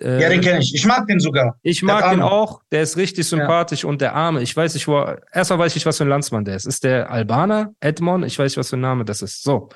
Äh, 0.00 0.20
Ja, 0.22 0.28
den 0.28 0.40
kenne 0.40 0.60
ich. 0.60 0.74
Ich 0.74 0.86
mag 0.86 1.06
den 1.06 1.20
sogar. 1.20 1.58
ich 1.62 1.82
mag 1.82 2.10
den 2.10 2.22
auch. 2.22 2.62
Der 2.72 2.82
ist 2.82 2.96
richtig 2.96 3.26
sympathisch 3.28 3.84
und 3.84 4.00
der 4.00 4.14
Arme. 4.14 4.42
Ich 4.42 4.56
weiß 4.56 4.74
nicht, 4.74 4.88
wo. 4.88 4.98
er- 4.98 5.20
Erstmal 5.32 5.58
weiß 5.60 5.76
ich, 5.76 5.84
was 5.86 5.98
für 5.98 6.04
ein 6.04 6.08
Landsmann 6.08 6.44
der 6.44 6.56
ist. 6.56 6.66
Ist 6.66 6.84
der 6.84 7.10
Albaner? 7.10 7.72
Edmond? 7.80 8.24
Ich 8.24 8.38
weiß 8.38 8.52
nicht, 8.52 8.56
was 8.56 8.70
für 8.70 8.76
ein 8.76 8.80
Name 8.80 9.04
das 9.04 9.22
ist. 9.22 9.42
So. 9.42 9.68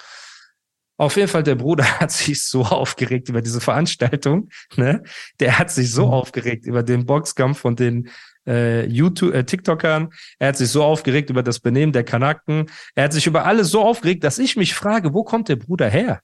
Auf 0.97 1.17
jeden 1.17 1.27
Fall, 1.29 1.43
der 1.43 1.57
Bruder 1.57 1.85
hat 2.01 2.13
sich 2.13 2.45
so 2.45 2.63
aufgeregt 2.63 3.29
über 3.29 3.43
diese 3.43 3.61
Veranstaltung. 3.61 4.49
Ne? 4.77 5.03
Der 5.41 5.59
hat 5.59 5.71
sich 5.71 5.91
so 5.91 6.07
Mhm. 6.07 6.13
aufgeregt 6.13 6.67
über 6.67 6.83
den 6.83 7.05
Boxkampf 7.05 7.59
von 7.59 7.75
den 7.77 8.09
äh, 8.47 8.85
YouTube, 8.87 9.35
äh, 9.35 9.43
TikTokern. 9.45 10.11
Er 10.39 10.49
hat 10.49 10.57
sich 10.59 10.69
so 10.69 10.85
aufgeregt 10.85 11.31
über 11.31 11.43
das 11.43 11.61
Benehmen 11.61 11.93
der 11.93 12.05
Kanaken. 12.05 12.71
Er 12.95 13.05
hat 13.05 13.13
sich 13.15 13.27
über 13.27 13.45
alles 13.47 13.71
so 13.71 13.83
aufgeregt, 13.83 14.23
dass 14.23 14.39
ich 14.39 14.55
mich 14.57 14.75
frage, 14.75 15.15
wo 15.15 15.25
kommt 15.25 15.49
der 15.49 15.57
Bruder 15.57 15.89
her? 15.89 16.21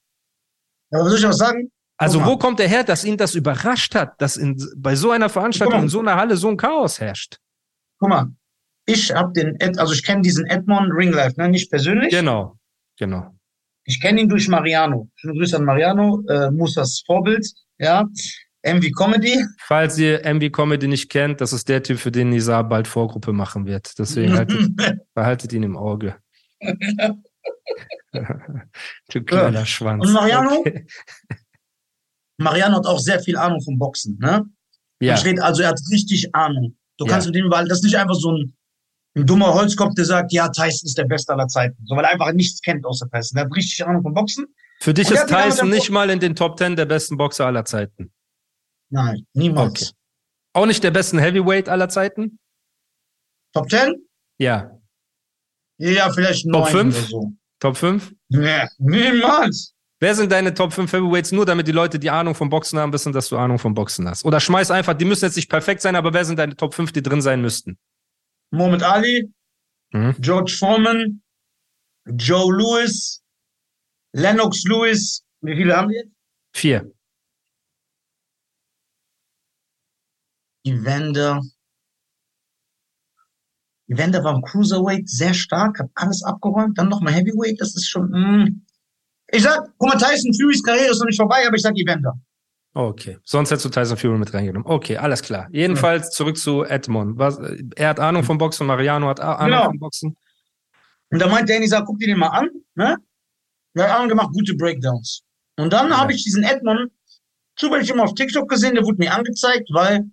Aber 0.93 1.09
soll 1.09 1.19
ich 1.19 1.25
was 1.25 1.39
sagen? 1.39 1.71
Also 2.01 2.25
wo 2.25 2.39
kommt 2.39 2.59
er 2.61 2.69
her, 2.69 2.83
dass 2.83 3.05
ihn 3.05 3.19
das 3.19 3.35
überrascht 3.35 3.95
hat, 3.95 4.19
dass 4.23 4.39
in, 4.39 4.57
bei 4.75 4.97
so 4.97 5.11
einer 5.11 5.29
Veranstaltung 5.29 5.83
in 5.83 5.89
so 5.91 6.01
einer 6.01 6.17
Halle 6.17 6.39
so 6.39 6.49
ein 6.49 6.57
Chaos 6.57 6.99
herrscht? 6.99 7.37
Guck 7.99 8.09
mal. 8.09 8.27
Ich 8.87 9.13
habe 9.15 9.35
den, 9.35 9.61
Ed, 9.61 9.79
also 9.79 9.93
ich 9.93 10.03
kenne 10.03 10.23
diesen 10.23 10.47
Edmond 10.47 10.91
Ringlife, 10.95 11.35
ne? 11.37 11.51
nicht 11.51 11.71
persönlich. 11.71 12.11
Genau, 12.11 12.57
genau. 12.99 13.35
Ich 13.85 14.01
kenne 14.01 14.23
ihn 14.23 14.31
durch 14.31 14.49
Mariano. 14.49 15.11
Schöne 15.15 15.35
Grüße 15.35 15.57
an 15.57 15.65
Mariano, 15.67 16.25
äh, 16.27 16.51
Musas 16.51 17.03
Vorbild, 17.05 17.47
ja. 17.79 18.09
MV 18.63 18.93
Comedy. 18.97 19.45
Falls 19.59 19.99
ihr 19.99 20.25
MB 20.25 20.51
Comedy 20.53 20.89
nicht 20.89 21.11
kennt, 21.11 21.43
das 21.43 21.53
ist 21.53 21.69
der 21.69 21.83
Typ, 21.83 21.99
für 21.99 22.11
den 22.11 22.31
Nizar 22.31 22.65
bald 22.67 22.89
Vorgruppe 22.89 23.35
machen 23.35 23.67
wird. 23.67 23.99
Deswegen 23.99 24.39
haltet, 24.39 24.71
behaltet 25.15 25.53
ihn 25.53 25.65
im 25.65 25.77
Auge. 25.77 26.17
du 28.13 29.23
kleiner 29.23 29.67
Schwanz. 29.67 30.07
Und 30.07 30.15
Mariano? 30.15 30.61
Okay. 30.61 30.87
Mariano 32.41 32.77
hat 32.77 32.87
auch 32.87 32.99
sehr 32.99 33.21
viel 33.21 33.37
Ahnung 33.37 33.61
vom 33.63 33.79
Boxen, 33.79 34.19
ne? 34.19 34.45
Ja, 35.01 35.15
Ich 35.15 35.25
rede, 35.25 35.43
also 35.43 35.63
er 35.63 35.69
hat 35.71 35.81
richtig 35.91 36.35
Ahnung. 36.35 36.77
Du 36.99 37.05
Ja. 37.07 37.13
kannst 37.13 37.27
mit 37.27 37.37
ihm 37.37 37.47
überall, 37.47 37.67
das 37.69 37.79
ist 37.79 37.85
nicht 37.85 37.97
einfach 37.97 38.15
so 38.15 38.33
ein, 38.33 38.55
ein 39.17 39.27
dummer 39.27 39.53
Holzkopf, 39.55 39.95
der 39.95 40.05
sagt, 40.05 40.33
ja, 40.33 40.49
Tyson 40.49 40.87
ist 40.87 40.97
der 40.99 41.05
Beste 41.05 41.33
aller 41.33 41.49
Zeiten. 41.49 41.77
So, 41.87 41.97
weil 41.97 42.05
er 42.05 42.11
einfach 42.13 42.33
nichts 42.33 42.61
kennt 42.61 42.85
außer 42.87 43.09
Tyson. 43.11 43.39
Er 43.39 43.45
hat 43.45 43.55
richtig 43.57 43.85
Ahnung 43.87 44.03
vom 44.03 44.15
Boxen. 44.15 44.47
für 44.81 44.95
dich 44.95 45.09
Und 45.09 45.15
ist 45.15 45.27
Tyson 45.29 45.69
nicht 45.71 45.91
mal 45.91 46.09
in 46.11 46.21
den 46.21 46.35
Top 46.37 46.59
10 46.59 46.77
der 46.77 46.87
besten 46.87 47.17
Boxer 47.17 47.47
aller 47.47 47.65
Zeiten. 47.65 48.13
Nein, 48.91 49.27
niemals. 49.35 49.83
Okay. 49.83 49.91
Auch 50.55 50.67
nicht 50.67 50.83
der 50.83 50.91
besten 50.91 51.19
Heavyweight 51.19 51.69
aller 51.69 51.89
Zeiten? 51.89 52.39
Top 53.53 53.69
10? 53.71 53.95
Ja. 54.39 54.71
Ja, 55.79 56.11
vielleicht 56.11 56.45
Top 56.45 56.53
neun 56.53 56.67
fünf? 56.67 56.97
oder 56.99 57.07
so. 57.07 57.33
Top 57.59 57.77
5? 57.77 58.13
Nee, 58.29 58.67
niemals. 58.79 59.75
Wer 60.01 60.15
sind 60.15 60.33
deine 60.33 60.55
Top 60.55 60.73
5 60.73 60.91
Heavyweights? 60.93 61.31
Nur 61.33 61.45
damit 61.45 61.69
die 61.69 61.73
Leute, 61.73 61.99
die 61.99 62.11
Ahnung 62.11 62.35
vom 62.35 62.49
Boxen 62.49 62.79
haben, 62.79 62.93
wissen, 62.93 63.13
dass 63.13 63.29
du 63.29 63.37
Ahnung 63.37 63.59
vom 63.59 63.75
Boxen 63.75 64.09
hast. 64.09 64.25
Oder 64.25 64.41
schmeiß 64.41 64.71
einfach, 64.71 64.95
die 64.95 65.05
müssen 65.05 65.27
jetzt 65.27 65.37
nicht 65.37 65.51
perfekt 65.51 65.83
sein, 65.83 65.95
aber 65.95 66.15
wer 66.15 66.25
sind 66.25 66.39
deine 66.39 66.57
Top 66.57 66.75
5, 66.75 66.93
die 66.93 67.03
drin 67.03 67.21
sein 67.21 67.43
müssten? 67.43 67.79
Muhammad 68.51 68.83
Ali, 68.83 69.31
Mhm. 69.93 70.15
George 70.21 70.57
Foreman, 70.59 71.21
Joe 72.07 72.53
Lewis, 72.57 73.23
Lennox 74.13 74.63
Lewis. 74.65 75.25
Wie 75.41 75.57
viele 75.57 75.77
haben 75.77 75.89
wir 75.91 76.05
jetzt? 76.05 76.15
Vier. 76.55 76.93
Evander. 80.65 81.41
Evander 83.89 84.23
war 84.23 84.37
im 84.37 84.43
Cruiserweight 84.43 85.09
sehr 85.09 85.35
stark, 85.35 85.81
hat 85.81 85.91
alles 85.95 86.23
abgeräumt. 86.23 86.79
Dann 86.79 86.89
nochmal 86.89 87.15
Heavyweight, 87.15 87.61
das 87.61 87.75
ist 87.75 87.89
schon. 87.89 88.11
Mm. 88.11 88.67
Ich 89.33 89.43
sag, 89.43 89.61
guck 89.79 89.89
mal, 89.89 89.99
Tyson 89.99 90.33
Furys 90.35 90.63
Karriere 90.63 90.91
ist 90.91 90.99
noch 90.99 91.07
nicht 91.07 91.17
vorbei, 91.17 91.47
aber 91.47 91.57
ich 91.57 91.63
sag 91.63 91.77
Evander. 91.77 92.15
Okay. 92.73 93.19
Sonst 93.25 93.51
hättest 93.51 93.65
du 93.67 93.69
Tyson 93.69 93.97
Fury 93.97 94.17
mit 94.19 94.33
reingenommen. 94.33 94.67
Okay, 94.67 94.97
alles 94.97 95.23
klar. 95.23 95.49
Jedenfalls 95.51 96.11
zurück 96.11 96.37
zu 96.39 96.65
Edmond. 96.65 97.19
Was, 97.19 97.39
er 97.77 97.89
hat 97.89 97.99
Ahnung 98.01 98.23
vom 98.23 98.39
Boxen, 98.39 98.67
Mariano 98.67 99.09
hat 99.09 99.21
Ahnung 99.21 99.47
Genau. 99.51 99.65
vom 99.67 99.79
Boxen. 99.79 100.17
Und 101.11 101.19
da 101.21 101.27
meinte 101.29 101.53
Danny, 101.53 101.67
sag, 101.67 101.85
guck 101.87 101.99
dir 101.99 102.07
den 102.07 102.19
mal 102.19 102.29
an, 102.29 102.49
ne? 102.77 102.97
Hat 103.79 103.91
Ahnung 103.91 104.09
gemacht, 104.09 104.31
gute 104.33 104.55
Breakdowns. 104.55 105.23
Und 105.59 105.73
dann 105.73 105.91
Ja. 105.91 105.99
habe 105.99 106.13
ich 106.13 106.23
diesen 106.23 106.45
Edmond 106.45 106.93
zufällig 107.57 107.91
immer 107.91 108.05
auf 108.05 108.15
TikTok 108.15 108.49
gesehen, 108.49 108.75
der 108.77 108.85
wurde 108.85 108.99
mir 108.99 109.13
angezeigt, 109.13 109.69
weil 109.73 110.05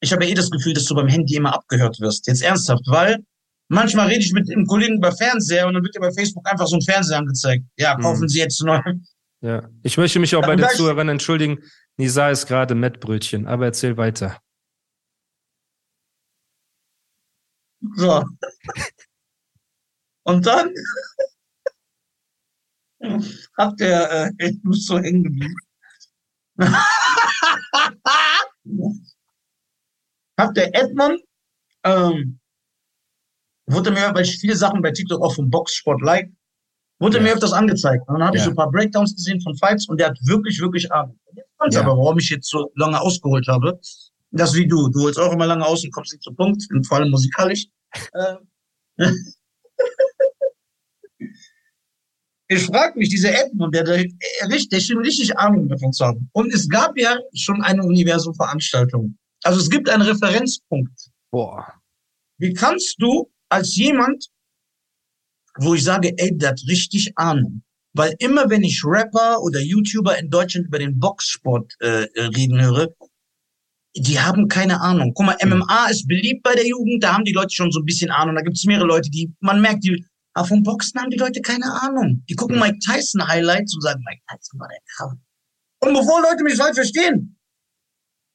ich 0.00 0.12
habe 0.12 0.24
ja 0.24 0.30
eh 0.32 0.34
das 0.34 0.50
Gefühl, 0.50 0.74
dass 0.74 0.84
du 0.84 0.94
beim 0.94 1.08
Handy 1.08 1.36
immer 1.36 1.54
abgehört 1.54 2.00
wirst. 2.00 2.26
Jetzt 2.26 2.42
ernsthaft, 2.42 2.82
weil 2.86 3.24
manchmal 3.68 4.08
rede 4.08 4.20
ich 4.20 4.32
mit 4.32 4.50
einem 4.50 4.66
Kollegen 4.66 4.96
über 4.98 5.12
Fernseher 5.12 5.66
und 5.66 5.74
dann 5.74 5.82
wird 5.82 5.94
dir 5.94 6.00
bei 6.00 6.12
Facebook 6.12 6.48
einfach 6.48 6.66
so 6.66 6.76
ein 6.76 6.82
Fernseher 6.82 7.18
angezeigt. 7.18 7.64
Ja, 7.76 7.96
kaufen 7.96 8.22
Mhm. 8.22 8.28
Sie 8.28 8.38
jetzt 8.38 8.62
neu. 8.62 8.80
Ja. 9.40 9.68
Ich 9.82 9.96
möchte 9.98 10.18
mich 10.18 10.34
auch 10.36 10.40
Ja, 10.42 10.46
bei 10.46 10.56
den 10.56 10.68
Zuhörern 10.70 11.08
entschuldigen. 11.08 11.58
Nisa 11.96 12.30
ist 12.30 12.46
gerade 12.46 12.74
Mettbrötchen, 12.74 13.46
aber 13.46 13.66
erzähl 13.66 13.96
weiter. 13.96 14.40
So. 17.96 18.24
Und 20.24 20.46
dann 20.46 20.72
hat 23.58 23.78
der, 23.80 24.32
äh, 24.38 24.48
ich 24.48 24.58
muss 24.62 24.86
so 24.86 24.98
hängen 24.98 25.24
geblieben. 25.24 25.56
hat 30.38 30.56
der 30.56 30.74
Edmond, 30.74 31.20
ähm, 31.84 32.40
wurde 33.66 33.90
mir, 33.90 34.10
weil 34.14 34.22
ich 34.24 34.38
viele 34.38 34.56
Sachen 34.56 34.82
bei 34.82 34.90
TikTok 34.90 35.22
auch 35.22 35.34
vom 35.34 35.50
Boxsport 35.50 36.00
like, 36.02 36.30
wurde 37.00 37.18
Ja. 37.18 37.22
mir 37.22 37.32
öfters 37.34 37.52
angezeigt. 37.52 38.06
Und 38.08 38.14
dann 38.18 38.26
habe 38.26 38.36
ich 38.36 38.42
Ja. 38.42 38.46
so 38.46 38.50
ein 38.50 38.56
paar 38.56 38.70
Breakdowns 38.70 39.14
gesehen 39.14 39.40
von 39.40 39.56
Fights 39.56 39.88
und 39.88 39.98
der 40.00 40.08
hat 40.08 40.18
wirklich, 40.24 40.60
wirklich 40.60 40.90
Ahnung. 40.92 41.18
Jetzt 41.64 41.74
Ja. 41.74 41.80
aber, 41.80 41.96
warum 41.96 42.18
ich 42.18 42.28
jetzt 42.30 42.48
so 42.50 42.70
lange 42.76 43.00
ausgeholt 43.00 43.46
habe. 43.48 43.78
Das 44.30 44.54
wie 44.54 44.66
du. 44.66 44.88
Du 44.88 45.02
holst 45.02 45.18
auch 45.18 45.32
immer 45.32 45.46
lange 45.46 45.64
aus 45.64 45.84
und 45.84 45.92
kommst 45.92 46.12
nicht 46.12 46.22
zum 46.22 46.34
Punkt, 46.36 46.62
und 46.70 46.84
vor 46.86 46.98
allem 46.98 47.10
musikalisch. 47.10 47.66
Ähm, 48.14 48.38
ich 52.48 52.66
frage 52.66 52.98
mich, 52.98 53.08
dieser 53.08 53.32
Edmund, 53.32 53.74
der, 53.74 53.84
der, 53.84 54.04
der, 54.48 54.80
schien 54.80 54.98
richtig 54.98 55.38
Ahnung 55.38 55.68
davon 55.68 55.92
zu 55.92 56.04
haben. 56.04 56.28
Und 56.32 56.52
es 56.52 56.68
gab 56.68 56.98
ja 56.98 57.16
schon 57.34 57.62
eine 57.62 57.82
Universum-Veranstaltung. 57.84 59.16
Also 59.44 59.60
es 59.60 59.70
gibt 59.70 59.88
einen 59.88 60.02
Referenzpunkt. 60.02 61.10
Boah. 61.30 61.72
Wie 62.38 62.52
kannst 62.52 62.96
du 63.00 63.30
als 63.54 63.76
jemand, 63.76 64.26
wo 65.58 65.74
ich 65.74 65.84
sage, 65.84 66.12
ey, 66.16 66.36
der 66.36 66.50
hat 66.50 66.60
richtig 66.68 67.12
Ahnung. 67.16 67.62
Weil 67.96 68.14
immer 68.18 68.50
wenn 68.50 68.64
ich 68.64 68.82
Rapper 68.84 69.40
oder 69.40 69.60
YouTuber 69.60 70.18
in 70.18 70.28
Deutschland 70.28 70.66
über 70.66 70.80
den 70.80 70.98
Boxsport 70.98 71.72
äh, 71.78 72.06
reden 72.36 72.60
höre, 72.60 72.88
die 73.96 74.18
haben 74.18 74.48
keine 74.48 74.80
Ahnung. 74.80 75.12
Guck 75.14 75.26
mal, 75.26 75.36
MMA 75.44 75.86
ist 75.86 76.08
beliebt 76.08 76.42
bei 76.42 76.54
der 76.54 76.66
Jugend, 76.66 77.04
da 77.04 77.14
haben 77.14 77.24
die 77.24 77.32
Leute 77.32 77.54
schon 77.54 77.70
so 77.70 77.80
ein 77.80 77.84
bisschen 77.84 78.10
Ahnung. 78.10 78.34
Da 78.34 78.42
gibt 78.42 78.56
es 78.56 78.64
mehrere 78.64 78.86
Leute, 78.86 79.08
die, 79.10 79.32
man 79.40 79.60
merkt, 79.60 79.84
die, 79.84 80.04
aber 80.32 80.48
vom 80.48 80.64
Boxen 80.64 81.00
haben 81.00 81.10
die 81.10 81.16
Leute 81.16 81.40
keine 81.40 81.66
Ahnung. 81.82 82.24
Die 82.28 82.34
gucken 82.34 82.58
Mike 82.58 82.78
Tyson 82.80 83.26
Highlights 83.26 83.74
und 83.76 83.82
sagen, 83.82 84.02
Mike 84.04 84.22
Tyson 84.28 84.58
war 84.58 84.68
der 84.68 84.80
Kraft. 84.96 85.16
Und 85.80 85.94
bevor 85.94 86.22
Leute 86.22 86.42
mich 86.42 86.56
falsch 86.56 86.74
verstehen, 86.74 87.38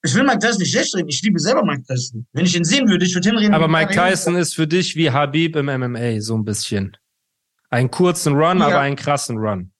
ich 0.04 0.16
will 0.16 0.24
Mike 0.24 0.40
Tyson 0.40 0.60
nicht 0.60 0.72
schlecht 0.72 0.96
reden, 0.96 1.10
ich 1.10 1.22
liebe 1.22 1.40
selber 1.40 1.64
Mike 1.66 1.84
Tyson. 1.88 2.26
Wenn 2.34 2.46
ich 2.46 2.56
ihn 2.56 2.64
sehen 2.64 2.88
würde, 2.88 3.06
ich 3.06 3.14
würde 3.14 3.30
hinreden. 3.30 3.54
Aber 3.54 3.68
Mike 3.68 3.94
Tyson 3.94 4.36
ist 4.36 4.56
für 4.56 4.68
dich 4.68 4.96
wie 4.96 5.10
Habib 5.12 5.56
im 5.56 5.66
MMA, 5.68 6.22
so 6.22 6.38
ein 6.38 6.46
bisschen. 6.46 6.96
Einen 7.70 7.92
kurzen 7.92 8.34
Run, 8.34 8.60
Ja. 8.60 8.68
aber 8.68 8.80
einen 8.80 8.96
krassen 8.96 9.38
Run. 9.38 9.72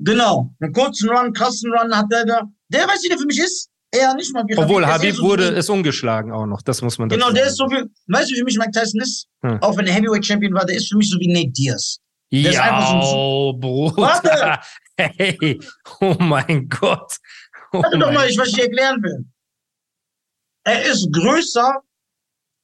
Genau. 0.00 0.54
Einen 0.60 0.72
kurzen 0.72 1.08
Run, 1.10 1.32
krassen 1.32 1.72
Run 1.72 1.96
hat 1.96 2.06
der 2.10 2.24
da. 2.26 2.42
Der, 2.68 2.88
weißt 2.88 3.04
du, 3.04 3.08
der 3.08 3.18
für 3.18 3.26
mich 3.26 3.38
ist? 3.38 3.68
Er 3.94 4.14
nicht 4.14 4.32
mal 4.32 4.42
wie 4.48 4.56
Obwohl 4.56 4.80
Der 4.82 4.92
Habib 4.94 5.10
eher 5.10 5.14
so 5.16 5.22
wurde, 5.22 5.54
wie- 5.54 5.58
ist 5.58 5.68
ungeschlagen 5.68 6.32
auch 6.32 6.46
noch. 6.46 6.62
Das 6.62 6.80
muss 6.82 6.98
man 6.98 7.08
Genau, 7.10 7.30
der 7.30 7.46
ist 7.46 7.56
so 7.58 7.66
wie, 7.66 7.84
weißt 8.08 8.30
du, 8.30 8.34
wie 8.34 8.38
für 8.38 8.44
mich 8.44 8.56
Mike 8.58 8.70
Tyson 8.72 9.00
ist? 9.02 9.28
Hm. 9.42 9.58
Auch 9.62 9.76
wenn 9.76 9.86
er 9.86 9.92
Heavyweight 9.94 10.24
Champion 10.26 10.54
war, 10.54 10.64
der 10.64 10.76
ist 10.76 10.88
für 10.90 10.96
mich 10.96 11.10
so 11.10 11.18
wie 11.20 11.28
Nate 11.32 11.50
Diaz. 11.50 11.98
ist 12.30 12.54
Ja, 12.54 13.00
so 13.02 13.54
Bruder. 13.58 13.96
Warte! 13.96 14.58
Hey, 14.98 15.58
oh 16.00 16.14
mein 16.20 16.68
Gott. 16.68 17.16
Oh 17.72 17.82
Warte 17.82 17.98
doch 17.98 18.12
mal, 18.12 18.28
ich, 18.28 18.36
was 18.36 18.48
ich 18.48 18.54
dir 18.54 18.64
erklären 18.64 19.02
will. 19.02 19.24
Er 20.64 20.84
ist 20.84 21.08
größer 21.12 21.80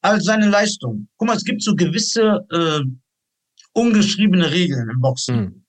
als 0.02 0.24
seine 0.24 0.48
Leistung. 0.48 1.08
Guck 1.16 1.28
mal, 1.28 1.36
es 1.36 1.44
gibt 1.44 1.62
so 1.62 1.74
gewisse 1.74 2.46
äh, 2.50 2.80
ungeschriebene 3.72 4.50
Regeln 4.50 4.88
im 4.90 5.00
Boxen. 5.00 5.36
Hm. 5.36 5.64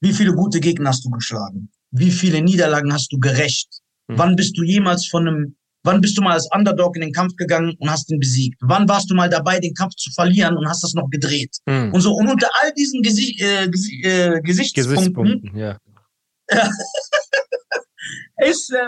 Wie 0.00 0.12
viele 0.12 0.34
gute 0.34 0.60
Gegner 0.60 0.90
hast 0.90 1.04
du 1.04 1.10
geschlagen? 1.10 1.70
Wie 1.90 2.10
viele 2.10 2.42
Niederlagen 2.42 2.92
hast 2.92 3.12
du 3.12 3.18
gerecht? 3.18 3.80
Hm. 4.08 4.18
Wann 4.18 4.36
bist 4.36 4.56
du 4.58 4.62
jemals 4.62 5.06
von 5.06 5.26
einem 5.26 5.56
Wann 5.86 6.00
bist 6.00 6.18
du 6.18 6.22
mal 6.22 6.32
als 6.32 6.48
Underdog 6.52 6.96
in 6.96 7.02
den 7.02 7.12
Kampf 7.12 7.36
gegangen 7.36 7.76
und 7.78 7.88
hast 7.88 8.10
ihn 8.10 8.18
besiegt? 8.18 8.58
Wann 8.60 8.88
warst 8.88 9.08
du 9.08 9.14
mal 9.14 9.30
dabei, 9.30 9.60
den 9.60 9.72
Kampf 9.72 9.94
zu 9.94 10.10
verlieren 10.10 10.56
und 10.56 10.68
hast 10.68 10.82
das 10.82 10.94
noch 10.94 11.08
gedreht? 11.10 11.58
Hm. 11.68 11.94
Und 11.94 12.00
so, 12.00 12.12
und 12.12 12.28
unter 12.28 12.50
all 12.60 12.72
diesen 12.72 13.02
Gesicht, 13.02 13.40
äh, 13.40 13.68
Gesi 13.68 14.02
äh, 14.02 14.40
Gesichtspunkten 14.40 14.96
Gesichtspunkten, 14.96 15.56
ja. 15.56 15.78
ist 18.48 18.72
äh, 18.72 18.78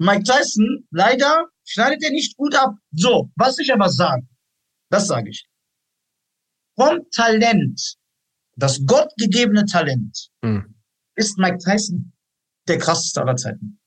Mike 0.00 0.24
Tyson 0.24 0.86
leider 0.90 1.46
schneidet 1.64 2.02
er 2.02 2.10
nicht 2.10 2.36
gut 2.36 2.54
ab. 2.54 2.74
So, 2.92 3.30
was 3.36 3.58
ich 3.58 3.70
aber 3.72 3.90
sage, 3.90 4.26
das 4.90 5.06
sage 5.06 5.28
ich. 5.30 5.46
Vom 6.76 7.00
Talent, 7.14 7.96
das 8.56 8.80
gottgegebene 8.86 9.66
Talent, 9.66 10.30
Hm. 10.42 10.74
ist 11.16 11.36
Mike 11.38 11.58
Tyson 11.58 12.12
der 12.66 12.78
krasseste 12.78 13.20
aller 13.20 13.36
Zeiten. 13.36 13.78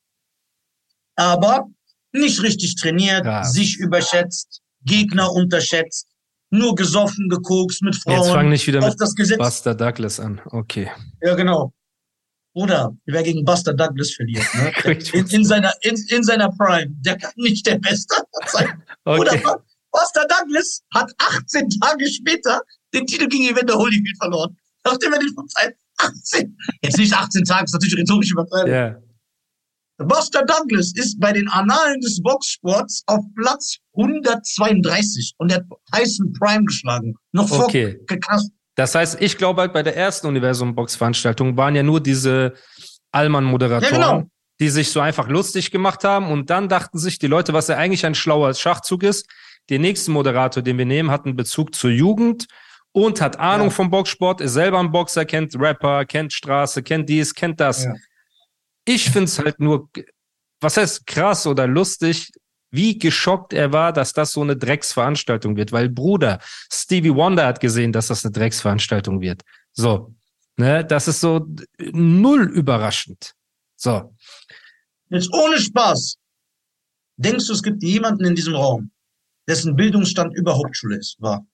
Aber 1.15 1.67
nicht 2.11 2.41
richtig 2.43 2.75
trainiert, 2.75 3.25
Ja. 3.25 3.43
sich 3.43 3.77
überschätzt, 3.79 4.61
Gegner 4.83 5.31
unterschätzt, 5.31 6.07
nur 6.51 6.75
gesoffen, 6.75 7.29
gekokst 7.29 7.81
mit 7.81 7.95
Frauen. 7.95 8.17
Jetzt 8.17 8.29
fang 8.31 8.49
nicht 8.49 8.67
wieder 8.67 8.81
mit 8.87 8.99
das 9.01 9.15
Gesetz. 9.15 9.39
Buster 9.39 9.73
Douglas 9.73 10.19
an. 10.19 10.39
Okay. 10.45 10.91
Ja, 11.23 11.33
genau. 11.33 11.73
Oder 12.53 12.95
wer 13.05 13.23
gegen 13.23 13.43
Buster 13.43 13.73
Douglas 13.73 14.11
verliert, 14.11 14.45
ne? 14.53 14.71
In, 15.13 15.25
in, 15.27 15.45
seiner, 15.45 15.73
in, 15.81 15.95
in 16.09 16.23
seiner 16.23 16.49
Prime, 16.51 16.91
der 16.99 17.17
kann 17.17 17.33
nicht 17.37 17.65
der 17.65 17.79
Beste 17.79 18.15
sein. 18.47 18.83
Oder 19.05 19.33
Okay. 19.33 19.43
Buster 19.91 20.25
Douglas 20.27 20.81
hat 20.93 21.11
18 21.17 21.69
Tage 21.81 22.07
später 22.07 22.61
den 22.93 23.05
Titel 23.05 23.27
gegen 23.27 23.45
Evander 23.45 23.75
Holyfield 23.75 24.17
verloren. 24.19 24.57
Nachdem 24.83 25.13
er 25.13 25.19
den 25.19 25.33
von 25.33 25.47
Zeit 25.47 25.75
18, 25.97 26.57
jetzt 26.81 26.97
nicht 26.97 27.13
18 27.13 27.43
Tage, 27.45 27.65
ist 27.65 27.73
natürlich 27.73 27.97
rhetorisch 27.97 28.31
übertreiben. 28.31 28.71
Ja. 28.73 28.97
Buster 29.99 30.43
Douglas 30.45 30.93
ist 30.95 31.19
bei 31.19 31.31
den 31.31 31.47
Annalen 31.47 32.01
des 32.01 32.21
Boxsports 32.23 33.03
auf 33.05 33.23
Platz 33.35 33.77
132 33.95 35.33
und 35.37 35.53
hat 35.53 35.63
Tyson 35.93 36.33
Prime 36.33 36.65
geschlagen. 36.65 37.13
Noch 37.31 37.47
vor 37.47 37.65
Okay. 37.65 37.99
Das 38.75 38.95
heißt, 38.95 39.21
ich 39.21 39.37
glaube 39.37 39.61
halt 39.61 39.73
bei 39.73 39.83
der 39.83 39.95
ersten 39.95 40.27
Universum-Box-Veranstaltung 40.27 41.55
waren 41.57 41.75
ja 41.75 41.83
nur 41.83 42.01
diese 42.01 42.53
Allmann-Moderatoren, 43.11 44.01
Ja, 44.01 44.11
genau. 44.17 44.27
die 44.59 44.69
sich 44.69 44.89
so 44.91 44.99
einfach 44.99 45.27
lustig 45.27 45.69
gemacht 45.71 46.03
haben 46.03 46.31
und 46.31 46.49
dann 46.49 46.69
dachten 46.69 46.97
sich 46.97 47.19
die 47.19 47.27
Leute, 47.27 47.53
was 47.53 47.67
ja 47.67 47.77
eigentlich 47.77 48.05
ein 48.05 48.15
schlauer 48.15 48.53
Schachzug 48.53 49.03
ist, 49.03 49.27
den 49.69 49.81
nächsten 49.81 50.11
Moderator, 50.11 50.63
den 50.63 50.77
wir 50.77 50.85
nehmen, 50.85 51.11
hat 51.11 51.25
einen 51.25 51.35
Bezug 51.35 51.75
zur 51.75 51.91
Jugend 51.91 52.47
und 52.91 53.21
hat 53.21 53.39
Ahnung 53.39 53.67
Ja. 53.67 53.73
vom 53.73 53.89
Boxsport, 53.91 54.41
ist 54.41 54.53
selber 54.53 54.79
ein 54.79 54.91
Boxer, 54.91 55.25
kennt 55.25 55.55
Rapper, 55.57 56.05
kennt 56.05 56.33
Straße, 56.33 56.81
kennt 56.83 57.07
dies, 57.09 57.33
kennt 57.33 57.59
das. 57.59 57.85
Ja. 57.85 57.93
Ich 58.85 59.09
find's 59.09 59.39
halt 59.39 59.59
nur, 59.59 59.89
was 60.59 60.77
heißt 60.77 61.05
krass 61.07 61.47
oder 61.47 61.67
lustig, 61.67 62.29
wie 62.73 62.97
geschockt 62.97 63.53
er 63.53 63.71
war, 63.71 63.93
dass 63.93 64.13
das 64.13 64.31
so 64.31 64.41
eine 64.41 64.57
Drecksveranstaltung 64.57 65.55
wird. 65.55 65.71
Weil 65.71 65.89
Bruder, 65.89 66.39
Stevie 66.71 67.13
Wonder 67.13 67.45
hat 67.45 67.59
gesehen, 67.59 67.91
dass 67.91 68.07
das 68.07 68.25
eine 68.25 68.31
Drecksveranstaltung 68.31 69.21
wird. 69.21 69.43
So, 69.73 70.15
ne, 70.57 70.83
das 70.83 71.07
ist 71.07 71.21
so 71.21 71.47
null 71.79 72.49
überraschend. 72.49 73.33
So, 73.75 74.13
Jetzt 75.13 75.31
ohne 75.31 75.59
Spaß. 75.59 76.15
Denkst 77.17 77.45
du, 77.45 77.53
es 77.53 77.61
gibt 77.61 77.83
jemanden 77.83 78.25
in 78.25 78.33
diesem 78.33 78.55
Raum, 78.55 78.91
dessen 79.47 79.75
Bildungsstand 79.75 80.35
über 80.35 80.57
Hauptschule 80.57 80.97
ist? 80.97 81.17
War. 81.19 81.45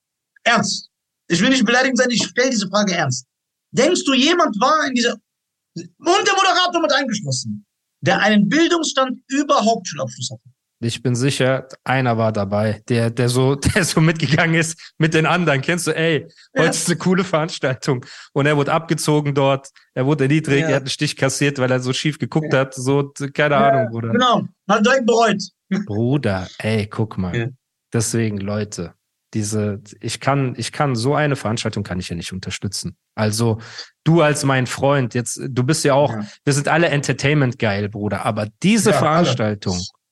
Ernst. 0.44 0.88
Ich 1.28 1.40
will 1.42 1.50
nicht 1.50 1.66
beleidigend 1.66 1.98
sein, 1.98 2.10
ich 2.10 2.24
stelle 2.24 2.50
diese 2.50 2.68
Frage 2.68 2.94
ernst. 2.94 3.26
Denkst 3.72 4.04
du, 4.04 4.14
jemand 4.14 4.58
war 4.58 4.86
in 4.86 4.94
dieser, 4.94 5.12
und 5.12 6.26
der 6.26 6.34
Moderator 6.34 6.80
mit 6.80 6.92
eingeschlossen, 6.92 7.66
der 8.00 8.20
einen 8.20 8.48
Bildungsstand 8.48 9.20
über 9.28 9.62
Hauptschulabschluss 9.62 10.30
hatte? 10.30 10.48
Ich 10.82 11.02
bin 11.02 11.14
sicher, 11.14 11.68
einer 11.84 12.16
war 12.16 12.32
dabei, 12.32 12.82
der, 12.88 13.10
der 13.10 13.28
so, 13.28 13.54
der 13.74 13.84
so 13.84 14.00
mitgegangen 14.00 14.54
ist 14.54 14.92
mit 14.98 15.14
den 15.14 15.26
anderen. 15.26 15.60
Kennst 15.60 15.86
du, 15.86 15.90
ey, 15.94 16.26
heute 16.56 16.64
Ja. 16.64 16.70
ist 16.70 16.88
eine 16.88 16.96
coole 16.98 17.22
Veranstaltung. 17.24 18.04
Und 18.32 18.46
er 18.46 18.56
wurde 18.56 18.72
abgezogen 18.72 19.34
dort, 19.34 19.68
er 19.94 20.06
wurde 20.06 20.24
erniedrigt, 20.24 20.62
Ja. 20.62 20.68
er 20.70 20.74
hat 20.76 20.82
einen 20.82 20.90
Stich 20.90 21.16
kassiert, 21.16 21.58
weil 21.58 21.70
er 21.70 21.80
so 21.80 21.92
schief 21.92 22.18
geguckt 22.18 22.52
hat. 22.54 22.74
So, 22.74 23.12
keine 23.34 23.56
Ahnung, 23.56 23.90
Bruder. 23.90 24.10
Genau. 24.10 24.42
Hat 24.68 24.84
direkt 24.86 25.06
bereut. 25.06 25.42
Bruder, 25.86 26.48
ey, 26.58 26.86
guck 26.86 27.18
mal. 27.18 27.36
Ja. 27.36 27.46
Deswegen, 27.92 28.38
Leute, 28.38 28.94
diese, 29.34 29.80
ich 30.00 30.18
kann, 30.18 30.54
ich 30.56 30.72
kann, 30.72 30.96
so 30.96 31.14
eine 31.14 31.36
Veranstaltung 31.36 31.84
kann 31.84 32.00
ich 32.00 32.08
ja 32.08 32.16
nicht 32.16 32.32
unterstützen. 32.32 32.96
Also, 33.14 33.58
du 34.04 34.22
als 34.22 34.44
mein 34.44 34.66
Freund, 34.66 35.14
jetzt, 35.14 35.40
du 35.48 35.62
bist 35.62 35.84
ja 35.84 35.94
auch, 35.94 36.12
Ja. 36.12 36.26
wir 36.44 36.52
sind 36.52 36.66
alle 36.68 36.88
Entertainment 36.88 37.58
geil, 37.58 37.88
Bruder, 37.88 38.24
aber 38.24 38.48
diese 38.62 38.90
Ja, 38.90 38.96
alle. 39.02 39.26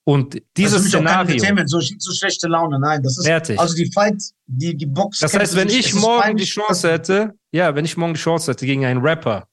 Und 0.09 0.41
dieses 0.57 0.91
kein 0.91 1.05
Szenario, 1.05 1.67
so, 1.67 1.81
so 1.81 2.13
schlechte 2.15 2.49
Laune. 2.49 2.81
Nein, 2.81 3.03
das 3.03 3.19
ist, 3.19 3.27
fertig. 3.27 3.61
also 3.61 3.75
die 3.75 3.93
Fight, 3.93 4.15
die, 4.47 4.75
die 4.75 4.87
Box. 4.87 5.19
das 5.19 5.37
heißt, 5.37 5.55
wenn 5.55 5.69
ich 5.69 5.93
morgen 5.93 6.35
die 6.39 6.47
Chance 6.47 6.91
hätte, 6.91 7.35
ja, 7.53 7.75
wenn 7.75 7.85
ich 7.85 7.95
morgen 7.99 8.15
die 8.15 8.21
Chance 8.21 8.51
hätte 8.51 8.65
gegen 8.65 8.87
einen 8.87 9.03
Rapper, 9.03 9.49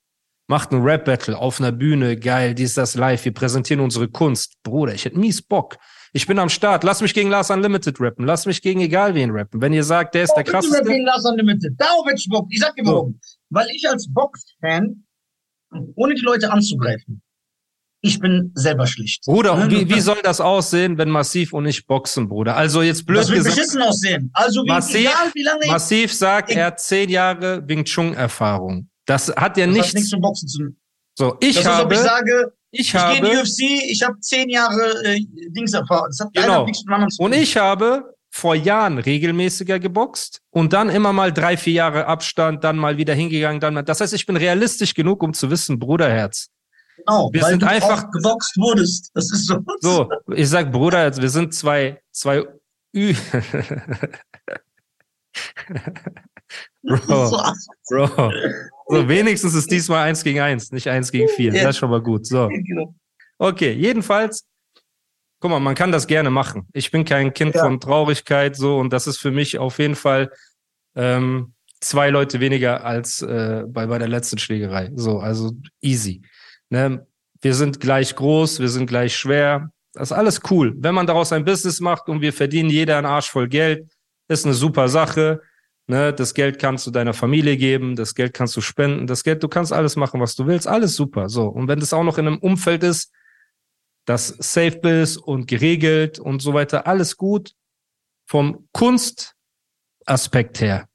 macht 0.48 0.72
ein 0.72 0.82
Rap-Battle 0.82 1.38
auf 1.38 1.60
einer 1.60 1.74
Bühne, 1.74 2.16
geil, 2.16 2.56
dies, 2.56 2.74
das 2.74 2.96
live, 2.96 3.26
wir 3.26 3.34
präsentieren 3.34 3.84
unsere 3.84 4.08
Kunst. 4.08 4.54
Bruder, 4.64 4.94
ich 4.94 5.04
hätte 5.04 5.20
mies 5.20 5.42
Bock. 5.42 5.76
Ich 6.14 6.26
bin 6.26 6.40
am 6.40 6.48
Start. 6.48 6.86
Lass 6.86 7.02
mich 7.02 7.14
gegen 7.14 7.30
Lars 7.30 7.52
Unlimited 7.52 8.00
rappen. 8.00 8.26
Lass 8.26 8.46
mich 8.46 8.62
gegen 8.62 8.80
egal 8.80 9.14
wen 9.14 9.32
rappen. 9.32 9.60
Wenn 9.60 9.74
ihr 9.74 9.84
sagt, 9.84 10.16
der 10.16 10.24
ist 10.24 10.36
der 10.38 10.44
Bitte 10.44 10.56
mit 10.56 10.64
krasseste. 10.64 10.90
gegen 10.90 11.06
Lars 11.06 11.26
Unlimited. 11.26 11.74
Darauf 11.78 12.06
hätte 12.06 12.16
ich 12.20 12.30
Bock. 12.30 12.48
Ich 12.50 12.62
sag 12.62 12.74
dir 12.78 12.86
warum. 12.86 13.20
Weil 13.50 13.68
ich 13.72 13.86
als 13.90 14.08
Box-Fan, 14.10 15.04
ohne 15.96 16.14
die 16.14 16.22
Leute 16.22 16.50
anzugreifen, 16.50 17.22
ich 18.06 18.20
bin 18.20 18.52
selber 18.56 18.86
schlicht. 18.88 19.24
Bruder, 19.26 19.56
Ne? 19.56 19.70
wie, 19.72 19.90
wie 19.90 20.00
soll 20.00 20.18
das 20.24 20.40
aussehen, 20.40 20.98
wenn 20.98 21.10
Massiv 21.10 21.54
und 21.54 21.66
ich 21.66 21.86
boxen, 21.88 22.28
Bruder? 22.30 22.56
Also 22.56 22.82
jetzt 22.82 23.06
blöd 23.06 23.20
das 23.22 23.30
wird 23.30 23.40
gesagt, 23.40 23.56
beschissen 23.58 23.82
aussehen. 23.82 24.30
Also 24.34 24.64
wie, 24.64 24.70
Massiv- 24.70 24.96
egal 25.02 25.32
wie 25.34 25.44
lange 25.44 25.66
Massiv 25.68 26.14
sagt, 26.14 26.52
er 26.52 26.68
hat 26.68 26.80
zehn 26.80 27.10
Jahre 27.10 27.68
Wing 27.68 27.84
Chun 27.86 28.14
Erfahrung. 28.14 28.88
Das 29.06 29.28
hat 29.36 29.58
ja 29.58 29.66
das 29.66 29.76
hat 29.76 29.82
nichts. 29.82 29.94
nichts 29.94 30.12
mit 30.12 30.22
Boxen 30.22 30.48
zu 30.48 30.58
tun. 30.60 30.78
So, 31.18 31.38
ich 31.40 31.56
Das 31.56 31.64
ist, 31.66 31.70
habe, 31.70 31.94
ich 31.94 32.00
sage, 32.00 32.54
ich 32.72 32.80
ich 32.82 32.92
gehe 32.92 33.18
in 33.18 33.24
die 33.24 33.30
habe, 33.32 33.40
UFC, 33.42 33.60
ich 33.90 34.04
habe 34.04 34.20
zehn 34.20 34.50
Jahre 34.50 35.04
äh, 35.06 35.20
Dingserfahrung. 35.50 36.08
Das 36.10 36.20
hat 36.20 36.34
Genau. 36.34 36.66
nichts 36.66 36.84
mit 36.86 36.94
anderen 36.94 37.10
zu 37.12 37.18
tun. 37.18 37.26
und 37.28 37.34
ich 37.34 37.56
habe 37.58 38.14
vor 38.32 38.54
Jahren 38.54 38.98
regelmäßiger 38.98 39.80
geboxt 39.80 40.42
und 40.50 40.74
dann 40.74 40.90
immer 40.90 41.14
mal 41.14 41.32
drei, 41.32 41.56
vier 41.56 41.72
Jahre 41.74 42.06
Abstand, 42.08 42.66
dann 42.66 42.76
mal 42.78 42.98
wieder 42.98 43.14
hingegangen, 43.14 43.62
dann 43.62 43.74
mal. 43.74 43.84
Das 43.84 44.02
heißt, 44.02 44.14
ich 44.14 44.26
bin 44.26 44.36
realistisch 44.36 44.94
genug, 44.94 45.24
um 45.24 45.34
zu 45.34 45.50
wissen, 45.50 45.80
Bruderherz. 45.80 46.50
Genau, 46.98 47.30
wir 47.34 47.44
sind 47.46 47.64
einfach- 47.64 48.10
geboxt 48.12 48.58
wurdest. 48.58 49.12
Das 49.14 49.32
ist 49.32 49.48
so. 49.48 49.60
So, 49.82 50.10
ich 50.34 50.50
sag 50.50 50.72
Bruderherz, 50.72 51.20
wir 51.20 51.30
sind 51.30 51.54
zwei, 51.54 52.02
zwei 52.12 52.46
Ü. 52.96 53.14
Bro. 56.84 56.98
So. 57.08 57.42
Bro. 57.90 58.32
So, 58.88 59.08
wenigstens 59.10 59.56
ist 59.56 59.72
diesmal 59.72 60.08
eins 60.08 60.24
gegen 60.24 60.40
eins, 60.40 60.72
nicht 60.72 60.88
eins 60.88 61.12
gegen 61.12 61.28
vier. 61.30 61.52
Das 61.52 61.72
ist 61.72 61.78
schon 61.78 61.90
mal 61.90 62.02
gut. 62.02 62.26
So. 62.28 62.48
Genau. 62.50 62.94
Okay, 63.40 63.72
jedenfalls, 63.74 64.46
guck 65.40 65.50
mal, 65.52 65.60
man 65.60 65.74
kann 65.76 65.92
das 65.92 66.06
gerne 66.06 66.30
machen. 66.30 66.68
Ich 66.74 66.92
bin 66.92 67.04
kein 67.04 67.34
Kind 67.34 67.56
Ja. 67.56 67.64
von 67.64 67.80
Traurigkeit, 67.80 68.56
so, 68.56 68.78
und 68.78 68.94
das 68.94 69.08
ist 69.08 69.18
für 69.18 69.32
mich 69.32 69.58
auf 69.58 69.80
jeden 69.80 69.96
Fall 69.96 70.32
ähm, 70.96 71.54
zwei 71.82 72.10
Leute 72.12 72.40
weniger 72.40 72.84
als 72.86 73.22
äh, 73.24 73.64
bei, 73.68 73.88
bei 73.88 73.98
der 73.98 74.08
letzten 74.08 74.38
Schlägerei. 74.38 74.92
So, 74.96 75.20
also 75.20 75.52
easy. 75.82 76.22
Ne? 76.70 77.06
Wir 77.42 77.54
sind 77.54 77.80
gleich 77.80 78.16
groß, 78.16 78.60
wir 78.60 78.70
sind 78.70 78.88
gleich 78.88 79.16
schwer. 79.16 79.72
Das 79.94 80.12
ist 80.12 80.18
alles 80.18 80.42
cool. 80.50 80.74
Wenn 80.78 80.96
man 80.96 81.08
daraus 81.08 81.32
ein 81.32 81.46
Business 81.46 81.80
macht 81.80 82.10
und 82.10 82.22
wir 82.22 82.34
verdienen 82.34 82.70
jeder 82.70 82.98
einen 82.98 83.06
Arsch 83.06 83.30
voll 83.30 83.48
Geld, 83.48 83.90
ist 84.28 84.46
eine 84.46 84.54
super 84.54 84.90
Sache. 84.90 85.42
Ne, 85.88 86.12
das 86.12 86.34
Geld 86.34 86.58
kannst 86.58 86.88
du 86.88 86.92
deiner 86.92 87.14
Familie 87.14 87.58
geben, 87.58 87.96
das 87.96 88.16
Geld 88.16 88.34
kannst 88.34 88.58
du 88.58 88.62
spenden, 88.62 89.06
das 89.06 89.24
Geld, 89.24 89.44
du 89.44 89.48
kannst 89.48 89.72
alles 89.72 89.96
machen, 89.96 90.20
was 90.20 90.36
du 90.36 90.48
willst, 90.48 90.68
alles 90.68 90.96
super. 90.96 91.30
So. 91.30 91.46
Und 91.48 91.68
wenn 91.68 91.80
das 91.80 91.94
auch 91.94 92.04
noch 92.04 92.18
in 92.18 92.26
einem 92.26 92.40
Umfeld 92.40 92.84
ist, 92.84 93.14
das 94.06 94.30
safe 94.40 94.80
ist 94.90 95.18
und 95.18 95.48
geregelt 95.48 96.18
und 96.20 96.42
so 96.42 96.54
weiter, 96.54 96.88
alles 96.88 97.18
gut. 97.18 97.54
Vom 98.28 98.68
Kunstaspekt 98.74 100.60
her 100.60 100.88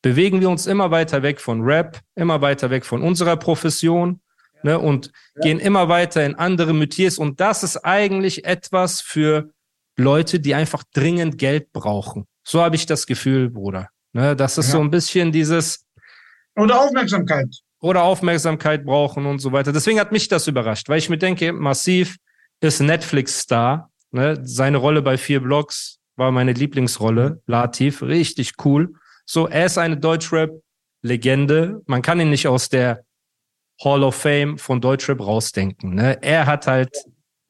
bewegen 0.00 0.40
wir 0.40 0.48
uns 0.48 0.66
immer 0.66 0.90
weiter 0.90 1.22
weg 1.22 1.40
von 1.40 1.62
Rap, 1.62 2.00
immer 2.14 2.40
weiter 2.40 2.70
weg 2.70 2.86
von 2.86 3.02
unserer 3.02 3.36
Profession 3.36 4.20
ne, 4.62 4.78
und 4.78 5.10
gehen 5.42 5.58
immer 5.58 5.88
weiter 5.88 6.24
in 6.24 6.34
andere 6.34 6.72
Metiers. 6.72 7.18
Und 7.18 7.40
das 7.40 7.62
ist 7.62 7.78
eigentlich 7.78 8.44
etwas 8.44 9.00
für 9.00 9.50
Leute, 9.96 10.40
die 10.40 10.54
einfach 10.54 10.84
dringend 10.94 11.38
Geld 11.38 11.72
brauchen. 11.72 12.26
So 12.44 12.62
habe 12.62 12.76
ich 12.76 12.86
das 12.86 13.06
Gefühl, 13.06 13.50
Bruder. 13.50 13.88
Ne, 14.12 14.34
das 14.36 14.58
ist 14.58 14.66
Ja. 14.68 14.72
so 14.72 14.80
ein 14.80 14.90
bisschen 14.90 15.32
dieses 15.32 15.84
Oder 16.56 16.80
Aufmerksamkeit. 16.80 17.48
oder 17.80 18.02
Aufmerksamkeit 18.02 18.84
brauchen 18.84 19.26
und 19.26 19.38
so 19.38 19.52
weiter. 19.52 19.72
Deswegen 19.72 19.98
hat 20.00 20.12
mich 20.12 20.28
das 20.28 20.46
überrascht, 20.48 20.88
weil 20.88 20.98
ich 20.98 21.08
mir 21.08 21.18
denke, 21.18 21.52
Massiv 21.52 22.16
ist 22.60 22.80
Netflix-Star. 22.80 23.90
Ne? 24.10 24.38
Seine 24.44 24.76
Rolle 24.76 25.02
bei 25.02 25.16
vier 25.18 25.40
Blocks 25.40 25.98
war 26.16 26.30
meine 26.30 26.52
Lieblingsrolle. 26.52 27.40
Latif, 27.46 28.02
richtig 28.02 28.52
cool. 28.64 28.92
So, 29.24 29.48
er 29.48 29.66
ist 29.66 29.78
eine 29.78 29.96
Deutschrap-Legende. 29.96 31.82
Man 31.86 32.02
kann 32.02 32.20
ihn 32.20 32.30
nicht 32.30 32.46
aus 32.48 32.68
der 32.68 33.04
Hall 33.82 34.02
of 34.02 34.14
Fame 34.14 34.58
von 34.58 34.80
Deutschrap 34.80 35.20
rausdenken. 35.20 35.94
Ne? 35.94 36.22
Er 36.22 36.46
hat 36.46 36.66
halt 36.66 36.96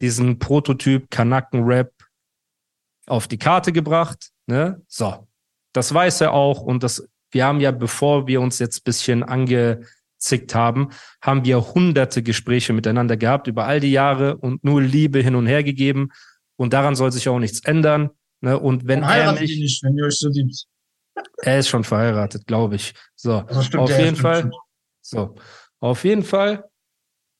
diesen 0.01 0.39
Prototyp 0.39 1.11
Kanaken-Rap 1.11 1.93
auf 3.07 3.29
die 3.29 3.39
Karte 3.39 3.73
gebracht. 3.73 4.31
Ne? 4.47 4.83
So, 4.89 5.27
das 5.73 5.93
weiß 5.93 6.23
er 6.23 6.33
auch 6.33 6.61
und 6.61 6.83
das, 6.83 7.09
wir 7.31 7.45
haben 7.45 7.61
ja, 7.61 7.71
bevor 7.71 8.27
wir 8.27 8.41
uns 8.41 8.59
jetzt 8.59 8.85
bisschen 8.85 9.23
angezickt 9.23 10.55
haben, 10.55 10.91
haben 11.23 11.45
wir 11.45 11.75
hunderte 11.75 12.23
Gespräche 12.23 12.73
miteinander 12.73 13.17
gehabt 13.17 13.47
über 13.47 13.67
all 13.67 13.81
die 13.81 13.93
Jahre 13.93 14.37
und 14.37 14.65
nur 14.65 14.83
Liebe 14.83 15.21
hin 15.21 15.35
und 15.35 15.47
her 15.47 15.63
gegeben 15.63 16.11
und 16.57 16.73
daran 16.73 16.95
soll 16.95 17.13
sich 17.13 17.29
auch 17.29 17.39
nichts 17.39 17.61
ändern. 17.61 18.11
Ne? 18.41 18.59
Und 18.59 18.87
wenn 18.87 19.03
er 19.03 19.33
mich, 19.33 19.59
nicht, 19.59 19.83
wenn 19.85 19.97
ihr 19.97 20.05
euch 20.05 20.19
so 20.19 20.29
liebt. 20.29 20.67
er 21.43 21.59
ist 21.59 21.69
schon 21.69 21.85
verheiratet, 21.85 22.47
glaube 22.47 22.77
ich. 22.77 22.93
So, 23.15 23.39
Also 23.39 23.79
auf 23.79 23.99
jeden 23.99 24.17
Fall. 24.17 24.51
So, 25.01 25.35
auf 25.83 26.05
jeden 26.05 26.23
Fall, 26.23 26.71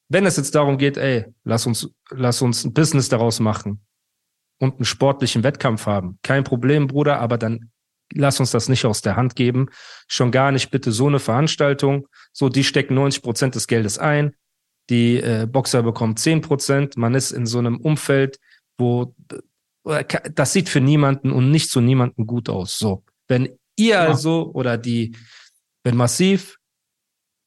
wenn 0.09 0.27
es 0.27 0.37
jetzt 0.37 0.55
darum 0.55 0.77
geht, 0.77 0.97
ey, 0.97 1.27
lass 1.45 1.67
uns, 1.67 1.89
lass 2.11 2.43
uns 2.43 2.65
ein 2.65 2.73
Business 2.73 3.09
daraus 3.09 3.41
machen 3.41 3.81
und 4.59 4.75
einen 4.75 4.85
sportlichen 4.85 5.45
Wettkampf 5.45 5.87
haben. 5.87 6.19
Kein 6.23 6.43
Problem, 6.43 6.89
Bruder, 6.89 7.21
aber 7.21 7.39
dann 7.39 7.71
lass 8.13 8.41
uns 8.41 8.51
das 8.51 8.69
nicht 8.69 8.85
aus 8.85 9.01
der 9.01 9.17
Hand 9.17 9.37
geben. 9.37 9.69
Schon 10.09 10.33
gar 10.33 10.51
nicht 10.51 10.71
bitte 10.71 10.91
so 10.91 11.07
eine 11.07 11.21
Veranstaltung. 11.21 12.09
So, 12.33 12.49
die 12.49 12.65
stecken 12.65 12.95
90 12.95 13.23
Prozent 13.23 13.55
des 13.55 13.69
Geldes 13.69 13.99
ein. 13.99 14.35
Die 14.91 15.19
äh, 15.19 15.47
Boxer 15.51 15.85
bekommen 15.85 16.17
10 16.17 16.41
Prozent. 16.41 16.97
Man 16.97 17.15
ist 17.15 17.31
in 17.31 17.47
so 17.47 17.59
einem 17.59 17.79
Umfeld, 17.81 18.41
wo 18.77 19.15
äh, 19.85 20.05
das 20.35 20.53
sieht 20.53 20.69
für 20.69 20.81
niemanden 20.81 21.31
und 21.31 21.53
nicht 21.53 21.71
zu 21.71 21.81
niemanden 21.81 22.27
gut 22.27 22.49
aus. 22.49 22.77
So, 22.77 23.05
wenn 23.29 23.57
ihr 23.77 24.01
also 24.01 24.51
oder 24.53 24.79
die, 24.79 25.17
wenn 25.85 25.97
Massiv 25.97 26.59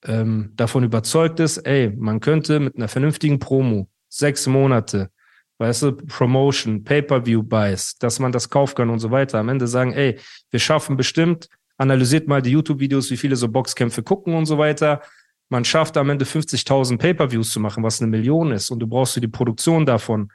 ähm, 0.05 0.51
davon 0.55 0.83
überzeugt 0.83 1.39
ist, 1.39 1.57
ey, 1.59 1.91
man 1.95 2.19
könnte 2.19 2.59
mit 2.59 2.75
einer 2.75 2.87
vernünftigen 2.87 3.39
Promo 3.39 3.89
sechs 4.09 4.47
Monate, 4.47 5.09
weißt 5.57 5.83
du, 5.83 5.91
Promotion, 5.93 6.83
Pay-per-view-Buys, 6.83 7.97
dass 7.97 8.19
man 8.19 8.31
das 8.31 8.49
kaufen 8.49 8.75
kann 8.75 8.89
und 8.89 8.99
so 8.99 9.11
weiter, 9.11 9.39
am 9.39 9.49
Ende 9.49 9.67
sagen, 9.67 9.93
ey, 9.93 10.19
wir 10.51 10.59
schaffen 10.59 10.97
bestimmt, 10.97 11.49
analysiert 11.77 12.27
mal 12.27 12.41
die 12.41 12.51
YouTube-Videos, 12.51 13.09
wie 13.11 13.17
viele 13.17 13.35
so 13.35 13.49
Boxkämpfe 13.49 14.03
gucken 14.03 14.33
und 14.33 14.45
so 14.45 14.57
weiter. 14.57 15.01
Man 15.49 15.65
schafft 15.65 15.97
am 15.97 16.09
Ende 16.09 16.25
50.000 16.25 16.97
Pay-per-views 16.97 17.51
zu 17.51 17.59
machen, 17.59 17.83
was 17.83 18.01
eine 18.01 18.09
Million 18.09 18.51
ist 18.51 18.69
und 18.71 18.79
du 18.79 18.87
brauchst 18.87 19.13
für 19.13 19.21
die 19.21 19.27
Produktion 19.27 19.85
davon 19.85 20.31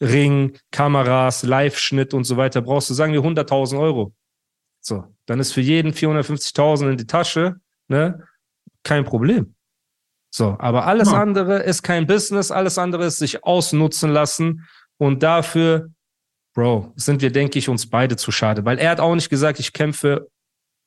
Ring, 0.00 0.58
Kameras, 0.70 1.44
Live-Schnitt 1.44 2.14
und 2.14 2.24
so 2.24 2.36
weiter, 2.36 2.60
brauchst 2.60 2.90
du, 2.90 2.94
sagen 2.94 3.12
wir, 3.12 3.22
100.000 3.22 3.78
Euro. 3.78 4.12
So, 4.80 5.04
dann 5.26 5.40
ist 5.40 5.52
für 5.52 5.60
jeden 5.60 5.92
450.000 5.92 6.90
in 6.90 6.96
die 6.96 7.06
Tasche, 7.06 7.56
ne? 7.88 8.26
Kein 8.84 9.04
Problem. 9.04 9.54
So, 10.32 10.56
aber 10.58 10.86
alles 10.86 11.10
Ja. 11.10 11.20
andere 11.20 11.62
ist 11.62 11.82
kein 11.82 12.06
Business, 12.06 12.50
alles 12.50 12.78
andere 12.78 13.06
ist 13.06 13.18
sich 13.18 13.44
ausnutzen 13.44 14.10
lassen 14.10 14.66
und 14.98 15.22
dafür, 15.22 15.90
Bro, 16.54 16.92
sind 16.96 17.20
wir, 17.22 17.30
denke 17.32 17.58
ich, 17.58 17.68
uns 17.68 17.88
beide 17.88 18.16
zu 18.16 18.30
schade, 18.30 18.64
weil 18.64 18.78
er 18.78 18.90
hat 18.90 19.00
auch 19.00 19.14
nicht 19.14 19.28
gesagt, 19.30 19.58
ich 19.58 19.72
kämpfe 19.72 20.28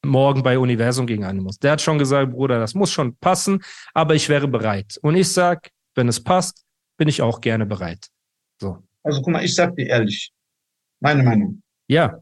morgen 0.05 0.43
bei 0.43 0.57
Universum 0.59 1.07
gegen 1.07 1.23
Animus. 1.25 1.59
Der 1.59 1.71
hat 1.71 1.81
schon 1.81 1.97
gesagt, 1.97 2.31
Bruder, 2.31 2.59
das 2.59 2.73
muss 2.75 2.91
schon 2.91 3.15
passen, 3.17 3.63
aber 3.93 4.15
ich 4.15 4.29
wäre 4.29 4.47
bereit. 4.47 4.97
Und 5.01 5.15
ich 5.15 5.31
sag, 5.31 5.69
wenn 5.95 6.07
es 6.07 6.23
passt, 6.23 6.63
bin 6.97 7.07
ich 7.07 7.21
auch 7.21 7.41
gerne 7.41 7.65
bereit. 7.65 8.07
So. 8.61 8.83
Also 9.03 9.21
guck 9.21 9.33
mal, 9.33 9.43
ich 9.43 9.55
sag 9.55 9.75
dir 9.75 9.87
ehrlich, 9.87 10.31
meine 10.99 11.23
Meinung. 11.23 11.61
Ja, 11.87 12.21